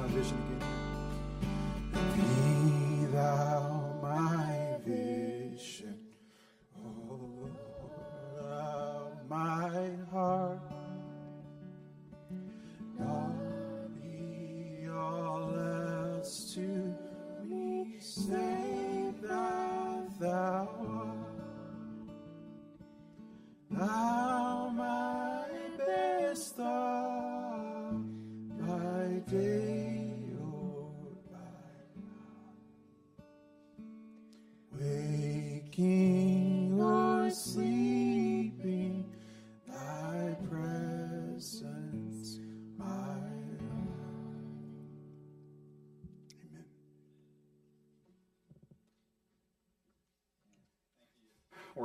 [0.00, 0.79] My Vision again.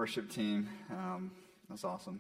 [0.06, 0.70] Worship team.
[0.92, 1.32] Um,
[1.68, 2.20] that's awesome.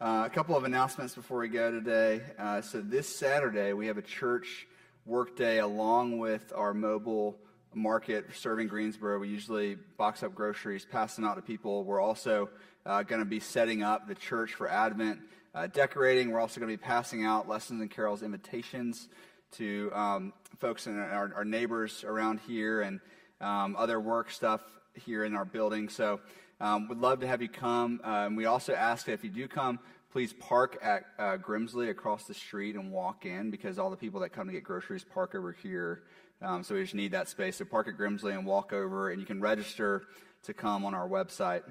[0.00, 2.22] Uh, a couple of announcements before we go today.
[2.38, 4.66] Uh, so this Saturday we have a church
[5.04, 7.36] work day along with our mobile
[7.74, 9.18] market serving Greensboro.
[9.18, 11.84] We usually box up groceries, pass them out to people.
[11.84, 12.48] We're also
[12.86, 15.20] uh, going to be setting up the church for Advent,
[15.54, 16.30] uh, decorating.
[16.30, 19.10] We're also going to be passing out lessons and carols invitations
[19.58, 22.98] to um, folks and our, our neighbors around here and
[23.42, 24.62] um, other work stuff
[24.94, 25.90] here in our building.
[25.90, 26.20] So
[26.64, 28.00] um, would love to have you come.
[28.02, 29.78] Um, we also ask that if you do come,
[30.12, 34.20] please park at uh, Grimsley across the street and walk in because all the people
[34.20, 36.04] that come to get groceries park over here.
[36.40, 37.56] Um, so we just need that space.
[37.56, 40.04] So park at Grimsley and walk over, and you can register
[40.44, 41.64] to come on our website.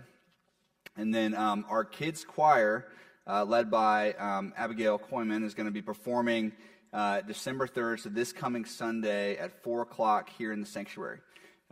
[0.95, 2.85] And then um, our kids' choir,
[3.25, 6.51] uh, led by um, Abigail Koyman, is going to be performing
[6.93, 11.17] uh, December 3rd, so this coming Sunday at 4 o'clock here in the sanctuary.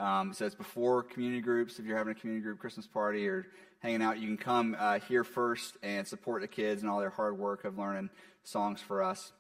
[0.02, 1.78] Um, so it's before community groups.
[1.78, 3.46] If you're having a community group Christmas party or
[3.82, 7.12] hanging out, you can come uh, here first and support the kids and all their
[7.12, 8.10] hard work of learning
[8.44, 9.32] songs for us.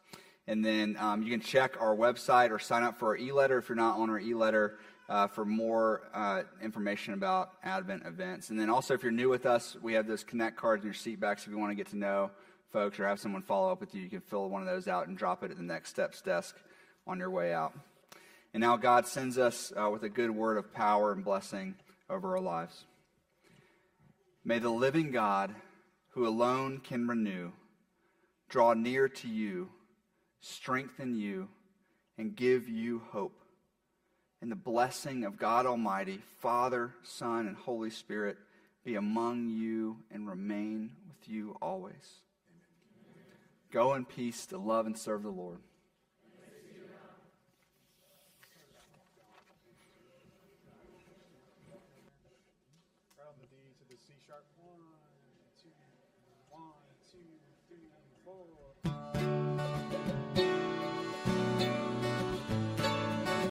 [0.46, 3.58] And then um, you can check our website or sign up for our e letter
[3.58, 4.78] if you're not on our e letter
[5.10, 8.52] uh, for more uh, information about Advent events.
[8.52, 10.94] And then also, if you're new with us, we have those connect cards in your
[10.94, 11.44] seat backs.
[11.44, 12.30] If you want to get to know
[12.72, 15.08] folks or have someone follow up with you, you can fill one of those out
[15.08, 16.56] and drop it at the next steps desk
[17.08, 17.74] on your way out.
[18.54, 21.76] And now God sends us uh, with a good word of power and blessing
[22.10, 22.86] over our lives.
[24.44, 25.56] May the living God,
[26.10, 27.52] who alone can renew,
[28.50, 29.70] draw near to you,
[30.42, 31.48] strengthen you,
[32.18, 33.42] and give you hope.
[34.42, 38.38] And the blessing of God Almighty, Father, Son, and Holy Spirit
[38.84, 42.22] be among you and remain with you always.
[43.72, 45.60] Go in peace to love and serve the Lord.